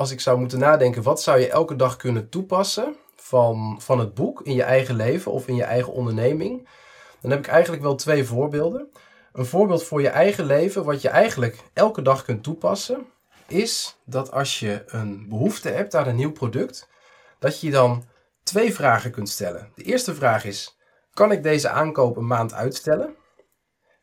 Als 0.08 0.15
ik 0.15 0.22
zou 0.22 0.39
moeten 0.39 0.60
nadenken, 0.60 1.04
wat 1.04 1.22
zou 1.22 1.39
je 1.39 1.50
elke 1.50 1.76
dag 1.76 1.96
kunnen 1.96 2.30
toepassen 2.30 2.96
van, 3.15 3.82
van 3.82 4.00
het 4.00 4.13
boek 4.13 4.41
in 4.41 4.54
je 4.54 4.63
eigen 4.63 4.96
leven 4.96 5.32
of 5.32 5.48
in 5.48 5.56
je 5.56 5.63
eigen 5.63 5.93
onderneming? 5.93 6.67
Dan 7.22 7.32
heb 7.32 7.39
ik 7.39 7.48
eigenlijk 7.48 7.82
wel 7.84 7.96
twee 7.96 8.24
voorbeelden. 8.24 8.91
Een 9.34 9.46
voorbeeld 9.46 9.84
voor 9.84 10.02
je 10.02 10.10
eigen 10.10 10.46
leven, 10.46 10.84
wat 10.84 11.02
je 11.02 11.10
eigenlijk 11.10 11.63
elke 11.74 12.02
dag 12.02 12.24
kunt 12.24 12.43
toepassen, 12.43 13.06
is 13.48 13.98
dat 14.06 14.32
als 14.32 14.60
je 14.60 14.84
een 14.86 15.30
behoefte 15.30 15.70
hebt 15.70 15.96
aan 15.96 16.08
een 16.08 16.15
nieuw 16.15 16.32
product, 16.32 16.89
dat 17.39 17.62
je 17.62 17.72
dan 17.72 18.04
twee 18.43 18.74
vragen 18.74 19.12
kunt 19.12 19.30
stellen. 19.30 19.72
De 19.76 19.84
eerste 19.84 20.15
vraag 20.15 20.46
is: 20.46 20.78
kan 21.13 21.32
ik 21.32 21.43
deze 21.43 21.70
aankoop 21.70 22.17
een 22.17 22.28
maand 22.28 22.54
uitstellen? 22.54 23.15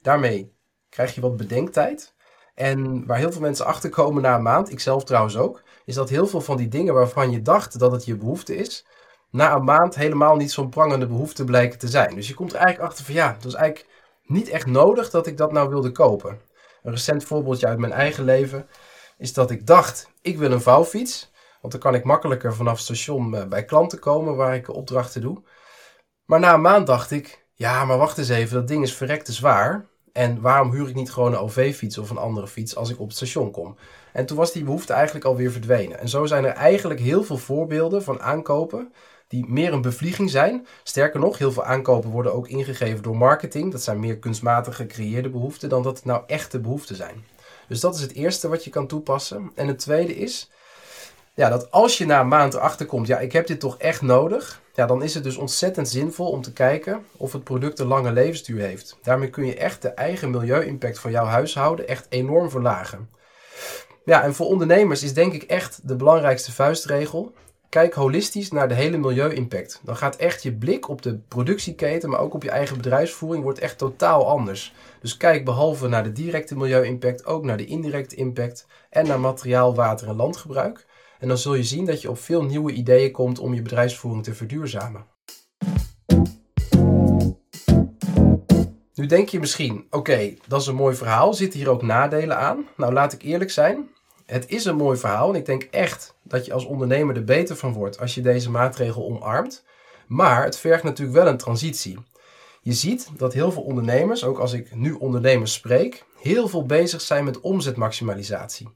Daarmee 0.03 0.55
krijg 0.88 1.14
je 1.14 1.21
wat 1.21 1.37
bedenktijd. 1.37 2.13
En 2.55 3.07
waar 3.07 3.19
heel 3.19 3.33
veel 3.33 3.40
mensen 3.40 3.67
achter 3.67 3.90
komen 3.90 4.23
na 4.23 4.35
een 4.35 4.43
maand, 4.43 4.71
ik 4.71 4.81
zelf 4.81 5.05
trouwens 5.05 5.37
ook, 5.37 5.62
is 5.85 5.95
dat 5.95 6.09
heel 6.09 6.27
veel 6.27 6.40
van 6.40 6.57
die 6.57 6.69
dingen 6.69 6.95
waarvan 6.95 7.31
je 7.31 7.43
dacht 7.43 7.79
dat 7.79 7.93
het 7.93 8.05
je 8.05 8.17
behoefte 8.17 8.57
is, 8.57 8.87
na 9.31 9.55
een 9.55 9.64
maand 9.64 9.95
helemaal 9.95 10.37
niet 10.37 10.53
zo'n 10.53 10.69
prangende 10.69 11.07
behoefte 11.07 11.45
blijken 11.45 11.79
te 11.79 11.88
zijn. 11.88 12.14
Dus 12.14 12.29
je 12.29 12.35
komt 12.35 12.53
er 12.53 12.59
eigenlijk 12.59 12.90
achter 12.90 13.05
van 13.05 13.14
ja, 13.14 13.33
het 13.33 13.45
was 13.45 13.55
eigenlijk 13.55 13.90
niet 14.25 14.49
echt 14.49 14.67
nodig 14.67 15.11
dat 15.11 15.27
ik 15.27 15.37
dat 15.37 15.53
nou 15.53 15.69
wilde 15.69 15.93
kopen. 15.93 16.40
Een 16.83 16.93
recent 16.93 17.25
voorbeeldje 17.25 17.67
uit 17.67 17.79
mijn 17.79 17.93
eigen 17.93 18.25
leven 18.25 18.69
is 19.19 19.33
dat 19.33 19.51
ik 19.51 19.67
dacht, 19.67 20.11
ik 20.21 20.38
wil 20.38 20.53
een 20.53 20.61
vouwfiets. 20.61 21.33
Want 21.61 21.73
dan 21.77 21.83
kan 21.83 21.95
ik 21.95 22.05
makkelijker 22.05 22.55
vanaf 22.55 22.79
station 22.79 23.37
eh, 23.37 23.47
bij 23.47 23.64
klanten 23.64 23.99
komen 23.99 24.37
waar 24.37 24.55
ik 24.55 24.69
opdrachten 24.69 25.21
doe. 25.21 25.43
Maar 26.25 26.40
na 26.40 26.55
een 26.55 26.61
maand 26.61 26.87
dacht 26.87 27.11
ik, 27.11 27.47
ja, 27.55 27.85
maar 27.85 27.99
wacht 27.99 28.19
eens 28.19 28.29
even, 28.29 28.55
dat 28.55 28.69
ding 28.69 28.83
is 28.83 28.95
verrekte 28.95 29.33
zwaar. 29.33 29.87
En 30.14 30.40
waarom 30.40 30.72
huur 30.72 30.88
ik 30.88 30.94
niet 30.94 31.12
gewoon 31.12 31.33
een 31.33 31.38
OV-fiets 31.38 31.98
of 31.98 32.11
een 32.11 32.18
andere 32.18 32.48
fiets 32.48 32.77
als 32.77 32.90
ik 32.90 33.00
op 33.00 33.07
het 33.07 33.16
station 33.16 33.50
kom? 33.50 33.77
En 34.12 34.27
toen 34.27 34.37
was 34.37 34.53
die 34.53 34.64
behoefte 34.64 34.92
eigenlijk 34.92 35.24
alweer 35.24 35.50
verdwenen. 35.50 35.98
En 35.98 36.09
zo 36.09 36.27
zijn 36.27 36.44
er 36.44 36.53
eigenlijk 36.53 37.00
heel 37.00 37.24
veel 37.24 37.37
voorbeelden 37.37 38.03
van 38.03 38.20
aankopen 38.20 38.92
die 39.29 39.44
meer 39.48 39.72
een 39.72 39.83
bevlieging 39.83 40.31
zijn. 40.31 40.66
Sterker 40.83 41.20
nog, 41.20 41.38
heel 41.38 41.53
veel 41.53 41.64
aankopen 41.64 42.11
worden 42.11 42.35
ook 42.35 42.48
ingegeven 42.48 43.03
door 43.03 43.16
marketing. 43.16 43.72
Dat 43.72 43.83
zijn 43.83 44.00
meer 44.00 44.18
kunstmatig 44.18 44.77
gecreëerde 44.77 45.29
behoeften 45.29 45.68
dan 45.68 45.83
dat 45.83 45.96
het 45.96 46.05
nou 46.05 46.22
echte 46.27 46.61
behoeften 46.61 46.96
zijn. 46.96 47.24
Dus 47.68 47.81
dat 47.81 47.94
is 47.94 48.00
het 48.00 48.12
eerste 48.12 48.48
wat 48.48 48.64
je 48.64 48.70
kan 48.70 48.87
toepassen. 48.87 49.50
En 49.55 49.68
het 49.68 49.79
tweede 49.79 50.16
is, 50.16 50.50
ja, 51.35 51.48
dat 51.48 51.70
als 51.70 51.98
je 51.98 52.07
na 52.07 52.20
een 52.20 52.29
maand 52.29 52.55
erachter 52.55 52.87
komt, 52.87 53.07
ja, 53.07 53.18
ik 53.18 53.33
heb 53.33 53.46
dit 53.46 53.61
toch 53.61 53.79
echt 53.79 54.03
nodig, 54.03 54.61
ja, 54.75 54.87
dan 54.87 55.03
is 55.03 55.15
het 55.15 55.25
dus 55.25 55.37
ontzettend 55.37 55.89
zinvol 55.89 56.31
om 56.31 56.43
te 56.43 56.53
kijken 56.53 57.05
of 57.17 57.33
het 57.33 57.45
product 57.45 57.79
een 57.79 57.87
lange 57.87 58.13
levensduur 58.13 58.61
heeft. 58.61 58.99
Daarmee 59.03 59.31
kun 59.31 59.47
je 59.47 59.57
echt 59.57 59.83
de 59.83 59.89
eigen 59.89 60.31
milieu-impact 60.31 60.99
van 60.99 61.11
jouw 61.11 61.25
huishouden 61.25 61.89
echt 61.89 62.07
enorm 62.09 62.51
verlagen. 62.51 63.09
Ja, 64.05 64.23
en 64.23 64.35
voor 64.35 64.47
ondernemers 64.47 65.03
is 65.03 65.15
denk 65.15 65.33
ik 65.33 65.43
echt 65.43 65.89
de 65.89 65.97
belangrijkste 65.97 66.53
vuistregel. 66.53 67.33
Kijk 67.69 67.95
holistisch 67.95 68.51
naar 68.51 68.69
de 68.69 68.75
hele 68.75 68.97
milieu-impact. 68.97 69.81
Dan 69.83 69.97
gaat 69.97 70.17
echt 70.17 70.43
je 70.43 70.53
blik 70.53 70.89
op 70.89 71.03
de 71.03 71.19
productieketen, 71.29 72.11
maar 72.11 72.21
ook 72.21 72.35
op 72.35 72.43
je 72.43 72.51
eigen 72.51 72.77
bedrijfsvoering, 72.77 73.45
wordt 73.45 73.59
echt 73.59 73.79
totaal 73.79 74.29
anders. 74.29 74.75
Dus 75.01 75.17
kijk 75.17 75.45
behalve 75.45 75.89
naar 75.89 76.05
de 76.05 76.13
directe 76.13 76.57
milieu-impact 76.57 77.27
ook 77.27 77.45
naar 77.45 77.57
de 77.57 77.65
indirecte 77.65 78.17
impact 78.17 78.67
en 78.91 79.07
naar 79.07 79.21
materiaal, 79.21 79.75
water 79.75 80.09
en 80.09 80.17
landgebruik. 80.17 80.87
En 81.25 81.31
dan 81.31 81.39
zul 81.39 81.55
je 81.55 81.65
zien 81.65 81.85
dat 81.85 82.03
je 82.03 82.11
op 82.11 82.19
veel 82.19 82.43
nieuwe 82.43 82.73
ideeën 82.73 83.13
komt 83.13 83.39
om 83.39 83.55
je 83.55 83.63
bedrijfsvoering 83.63 84.25
te 84.25 84.35
verduurzamen. 84.35 85.07
Nu 88.95 89.07
denk 89.07 89.29
je 89.29 89.41
misschien, 89.41 89.87
oké, 89.91 90.35
dat 90.47 90.61
is 90.61 90.67
een 90.67 90.75
mooi 90.75 90.97
verhaal. 90.97 91.35
Zitten 91.35 91.59
hier 91.59 91.69
ook 91.69 91.83
nadelen 91.83 92.37
aan? 92.37 92.67
Nou, 92.77 92.93
laat 92.93 93.13
ik 93.13 93.23
eerlijk 93.23 93.51
zijn. 93.51 93.89
Het 94.27 94.49
is 94.49 94.65
een 94.65 94.77
mooi 94.77 94.99
verhaal 94.99 95.29
en 95.29 95.35
ik 95.35 95.47
denk 95.47 95.63
echt 95.63 96.15
dat 96.23 96.47
je 96.47 96.53
als 96.53 96.65
ondernemer 96.65 97.17
er 97.17 97.25
beter 97.25 97.57
van 97.57 97.73
wordt 97.73 98.01
als 98.01 98.15
je 98.15 98.21
deze 98.21 98.51
maatregel 98.51 99.05
omarmt. 99.05 99.65
Maar 100.07 100.45
het 100.45 100.59
vergt 100.59 100.83
natuurlijk 100.83 101.17
wel 101.17 101.27
een 101.27 101.37
transitie. 101.37 101.99
Je 102.63 102.73
ziet 102.73 103.09
dat 103.17 103.33
heel 103.33 103.53
veel 103.53 103.63
ondernemers, 103.63 104.25
ook 104.25 104.39
als 104.39 104.53
ik 104.53 104.75
nu 104.75 104.93
ondernemers 104.93 105.53
spreek, 105.53 106.05
heel 106.21 106.49
veel 106.49 106.67
bezig 106.67 107.01
zijn 107.01 107.25
met 107.25 107.41
omzetmaximalisatie. 107.41 108.69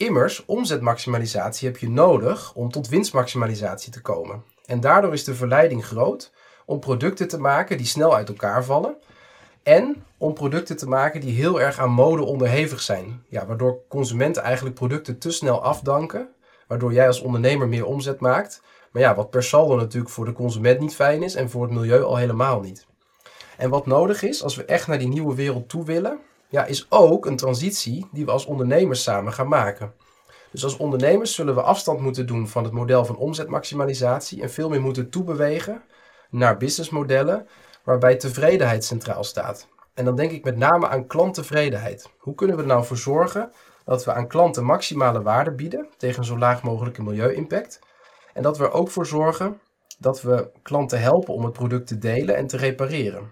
Immers, 0.00 0.44
omzetmaximalisatie 0.44 1.68
heb 1.68 1.76
je 1.76 1.90
nodig 1.90 2.54
om 2.54 2.70
tot 2.70 2.88
winstmaximalisatie 2.88 3.92
te 3.92 4.00
komen. 4.00 4.42
En 4.64 4.80
daardoor 4.80 5.12
is 5.12 5.24
de 5.24 5.34
verleiding 5.34 5.84
groot 5.84 6.32
om 6.66 6.80
producten 6.80 7.28
te 7.28 7.38
maken 7.38 7.76
die 7.76 7.86
snel 7.86 8.14
uit 8.14 8.28
elkaar 8.28 8.64
vallen. 8.64 8.96
En 9.62 10.04
om 10.18 10.34
producten 10.34 10.76
te 10.76 10.88
maken 10.88 11.20
die 11.20 11.34
heel 11.34 11.60
erg 11.60 11.78
aan 11.78 11.90
mode 11.90 12.22
onderhevig 12.22 12.80
zijn. 12.80 13.24
Ja, 13.28 13.46
waardoor 13.46 13.80
consumenten 13.88 14.42
eigenlijk 14.42 14.74
producten 14.74 15.18
te 15.18 15.30
snel 15.30 15.62
afdanken. 15.62 16.28
Waardoor 16.66 16.92
jij 16.92 17.06
als 17.06 17.20
ondernemer 17.20 17.68
meer 17.68 17.86
omzet 17.86 18.20
maakt. 18.20 18.62
Maar 18.92 19.02
ja, 19.02 19.14
wat 19.14 19.30
per 19.30 19.42
saldo 19.42 19.76
natuurlijk 19.76 20.12
voor 20.12 20.24
de 20.24 20.32
consument 20.32 20.80
niet 20.80 20.94
fijn 20.94 21.22
is 21.22 21.34
en 21.34 21.50
voor 21.50 21.62
het 21.62 21.72
milieu 21.72 22.02
al 22.02 22.16
helemaal 22.16 22.60
niet. 22.60 22.86
En 23.56 23.70
wat 23.70 23.86
nodig 23.86 24.22
is 24.22 24.42
als 24.42 24.56
we 24.56 24.64
echt 24.64 24.86
naar 24.86 24.98
die 24.98 25.08
nieuwe 25.08 25.34
wereld 25.34 25.68
toe 25.68 25.84
willen, 25.84 26.20
ja, 26.50 26.64
is 26.64 26.86
ook 26.88 27.26
een 27.26 27.36
transitie 27.36 28.06
die 28.12 28.24
we 28.24 28.30
als 28.30 28.44
ondernemers 28.44 29.02
samen 29.02 29.32
gaan 29.32 29.48
maken. 29.48 29.92
Dus 30.50 30.64
als 30.64 30.76
ondernemers 30.76 31.34
zullen 31.34 31.54
we 31.54 31.62
afstand 31.62 32.00
moeten 32.00 32.26
doen 32.26 32.48
van 32.48 32.64
het 32.64 32.72
model 32.72 33.04
van 33.04 33.16
omzetmaximalisatie 33.16 34.42
en 34.42 34.50
veel 34.50 34.68
meer 34.68 34.80
moeten 34.80 35.10
toebewegen 35.10 35.82
naar 36.30 36.56
businessmodellen 36.56 37.48
waarbij 37.84 38.16
tevredenheid 38.16 38.84
centraal 38.84 39.24
staat. 39.24 39.68
En 39.94 40.04
dan 40.04 40.16
denk 40.16 40.30
ik 40.30 40.44
met 40.44 40.56
name 40.56 40.88
aan 40.88 41.06
klanttevredenheid. 41.06 42.10
Hoe 42.18 42.34
kunnen 42.34 42.56
we 42.56 42.62
er 42.62 42.68
nou 42.68 42.84
voor 42.84 42.96
zorgen 42.96 43.52
dat 43.84 44.04
we 44.04 44.12
aan 44.12 44.28
klanten 44.28 44.64
maximale 44.64 45.22
waarde 45.22 45.50
bieden 45.52 45.88
tegen 45.96 46.24
zo 46.24 46.38
laag 46.38 46.62
mogelijke 46.62 47.02
milieu-impact? 47.02 47.78
En 48.34 48.42
dat 48.42 48.58
we 48.58 48.64
er 48.64 48.72
ook 48.72 48.90
voor 48.90 49.06
zorgen 49.06 49.60
dat 49.98 50.22
we 50.22 50.50
klanten 50.62 51.00
helpen 51.00 51.34
om 51.34 51.44
het 51.44 51.52
product 51.52 51.86
te 51.86 51.98
delen 51.98 52.36
en 52.36 52.46
te 52.46 52.56
repareren. 52.56 53.30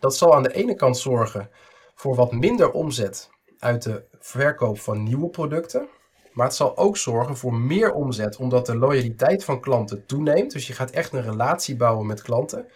Dat 0.00 0.16
zal 0.16 0.34
aan 0.34 0.42
de 0.42 0.52
ene 0.52 0.74
kant 0.74 0.98
zorgen 0.98 1.50
voor 1.96 2.14
wat 2.14 2.32
minder 2.32 2.70
omzet 2.70 3.30
uit 3.58 3.82
de 3.82 4.04
verkoop 4.18 4.78
van 4.78 5.02
nieuwe 5.02 5.28
producten. 5.28 5.88
Maar 6.32 6.46
het 6.46 6.54
zal 6.54 6.76
ook 6.76 6.96
zorgen 6.96 7.36
voor 7.36 7.54
meer 7.54 7.92
omzet, 7.92 8.36
omdat 8.36 8.66
de 8.66 8.76
loyaliteit 8.76 9.44
van 9.44 9.60
klanten 9.60 10.06
toeneemt. 10.06 10.52
Dus 10.52 10.66
je 10.66 10.72
gaat 10.72 10.90
echt 10.90 11.12
een 11.12 11.22
relatie 11.22 11.76
bouwen 11.76 12.06
met 12.06 12.22
klanten. 12.22 12.66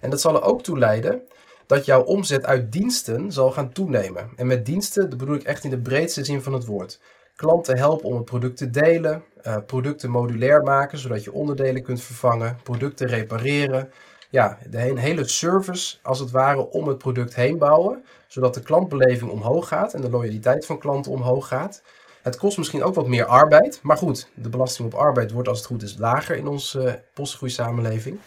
En 0.00 0.10
dat 0.10 0.20
zal 0.20 0.34
er 0.34 0.42
ook 0.42 0.62
toe 0.62 0.78
leiden 0.78 1.22
dat 1.66 1.84
jouw 1.84 2.02
omzet 2.02 2.44
uit 2.44 2.72
diensten 2.72 3.32
zal 3.32 3.50
gaan 3.50 3.72
toenemen. 3.72 4.30
En 4.36 4.46
met 4.46 4.66
diensten, 4.66 5.08
bedoel 5.08 5.34
ik 5.34 5.42
echt 5.42 5.64
in 5.64 5.70
de 5.70 5.80
breedste 5.80 6.24
zin 6.24 6.42
van 6.42 6.52
het 6.52 6.64
woord. 6.64 7.00
Klanten 7.36 7.76
helpen 7.76 8.08
om 8.08 8.14
het 8.14 8.24
product 8.24 8.56
te 8.56 8.70
delen, 8.70 9.24
uh, 9.46 9.56
producten 9.66 10.10
modulair 10.10 10.62
maken, 10.62 10.98
zodat 10.98 11.24
je 11.24 11.32
onderdelen 11.32 11.82
kunt 11.82 12.02
vervangen, 12.02 12.58
producten 12.62 13.06
repareren. 13.06 13.92
Ja, 14.32 14.58
de 14.70 14.78
hele 14.78 15.28
service 15.28 15.96
als 16.02 16.18
het 16.18 16.30
ware 16.30 16.70
om 16.70 16.88
het 16.88 16.98
product 16.98 17.34
heen 17.34 17.58
bouwen, 17.58 18.04
zodat 18.26 18.54
de 18.54 18.60
klantbeleving 18.60 19.30
omhoog 19.30 19.68
gaat 19.68 19.94
en 19.94 20.00
de 20.00 20.10
loyaliteit 20.10 20.66
van 20.66 20.78
klanten 20.78 21.12
omhoog 21.12 21.48
gaat. 21.48 21.82
Het 22.22 22.36
kost 22.36 22.58
misschien 22.58 22.82
ook 22.82 22.94
wat 22.94 23.06
meer 23.06 23.24
arbeid, 23.24 23.80
maar 23.82 23.96
goed, 23.96 24.28
de 24.34 24.48
belasting 24.48 24.92
op 24.92 25.00
arbeid 25.00 25.30
wordt 25.30 25.48
als 25.48 25.58
het 25.58 25.66
goed 25.66 25.82
is 25.82 25.96
lager 25.98 26.36
in 26.36 26.46
onze 26.46 26.84
uh, 26.84 26.92
postgroeisamenleving. 27.14 28.18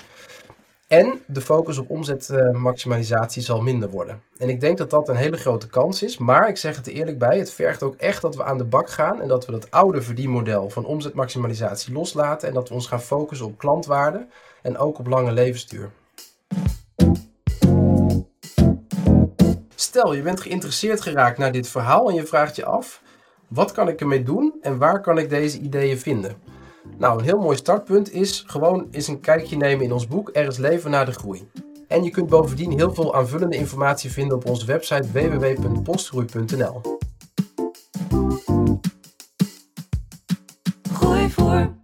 En 0.88 1.22
de 1.28 1.42
focus 1.42 1.78
op 1.78 1.90
omzetmaximalisatie 1.90 3.42
zal 3.42 3.62
minder 3.62 3.90
worden. 3.90 4.22
En 4.38 4.50
ik 4.50 4.60
denk 4.60 4.78
dat 4.78 4.90
dat 4.90 5.10
een 5.10 5.16
hele 5.16 5.38
grote 5.38 5.68
kans 5.68 6.04
is. 6.04 6.18
Maar 6.18 6.50
ik 6.50 6.58
zeg 6.58 6.76
het 6.76 6.88
er 6.88 6.94
eerlijk 6.94 7.20
bij, 7.20 7.38
het 7.38 7.52
vergt 7.52 7.84
ook 7.84 7.96
echt 7.96 8.22
dat 8.22 8.36
we 8.36 8.44
aan 8.44 8.58
de 8.58 8.64
bak 8.64 8.90
gaan. 8.90 9.22
En 9.22 9.28
dat 9.28 9.46
we 9.46 9.52
dat 9.52 9.72
oude 9.72 10.02
verdienmodel 10.02 10.70
van 10.70 10.86
omzetmaximalisatie 10.86 11.94
loslaten. 11.94 12.48
En 12.48 12.54
dat 12.54 12.68
we 12.68 12.74
ons 12.74 12.88
gaan 12.88 13.02
focussen 13.02 13.48
op 13.48 13.58
klantwaarde 13.58 14.28
en 14.66 14.78
ook 14.78 15.00
op 15.00 15.08
lange 15.08 15.32
levensduur. 15.32 15.92
Stel, 19.76 20.14
je 20.14 20.22
bent 20.22 20.40
geïnteresseerd 20.40 21.02
geraakt 21.02 21.38
naar 21.38 21.52
dit 21.52 21.68
verhaal 21.68 22.10
en 22.10 22.16
je 22.16 22.26
vraagt 22.26 22.56
je 22.56 22.66
af: 22.66 23.02
wat 23.48 23.72
kan 23.72 23.88
ik 23.88 24.02
ermee 24.02 24.24
doen 24.24 24.54
en 24.62 24.78
waar 24.78 25.02
kan 25.02 25.18
ik 25.18 25.30
deze 25.30 25.60
ideeën 25.60 25.98
vinden? 25.98 26.36
Nou, 26.98 27.20
een 27.20 27.26
heel 27.26 27.40
mooi 27.40 27.58
startpunt 27.58 28.12
is 28.12 28.44
gewoon 28.48 28.88
eens 28.92 29.08
een 29.08 29.20
kijkje 29.20 29.58
nemen 29.58 29.86
in 29.86 29.92
ons 29.92 30.08
boek 30.08 30.30
Er 30.34 30.48
is 30.48 30.58
leven 30.58 30.92
na 30.92 31.06
de 31.06 31.12
groei. 31.12 31.50
En 31.88 32.04
je 32.04 32.10
kunt 32.10 32.30
bovendien 32.30 32.72
heel 32.72 32.94
veel 32.94 33.16
aanvullende 33.16 33.58
informatie 33.58 34.12
vinden 34.12 34.38
op 34.38 34.46
onze 34.46 34.66
website 34.66 35.12
www.postgroei.nl. 35.12 36.82
Groei 40.94 41.30
voor. 41.30 41.84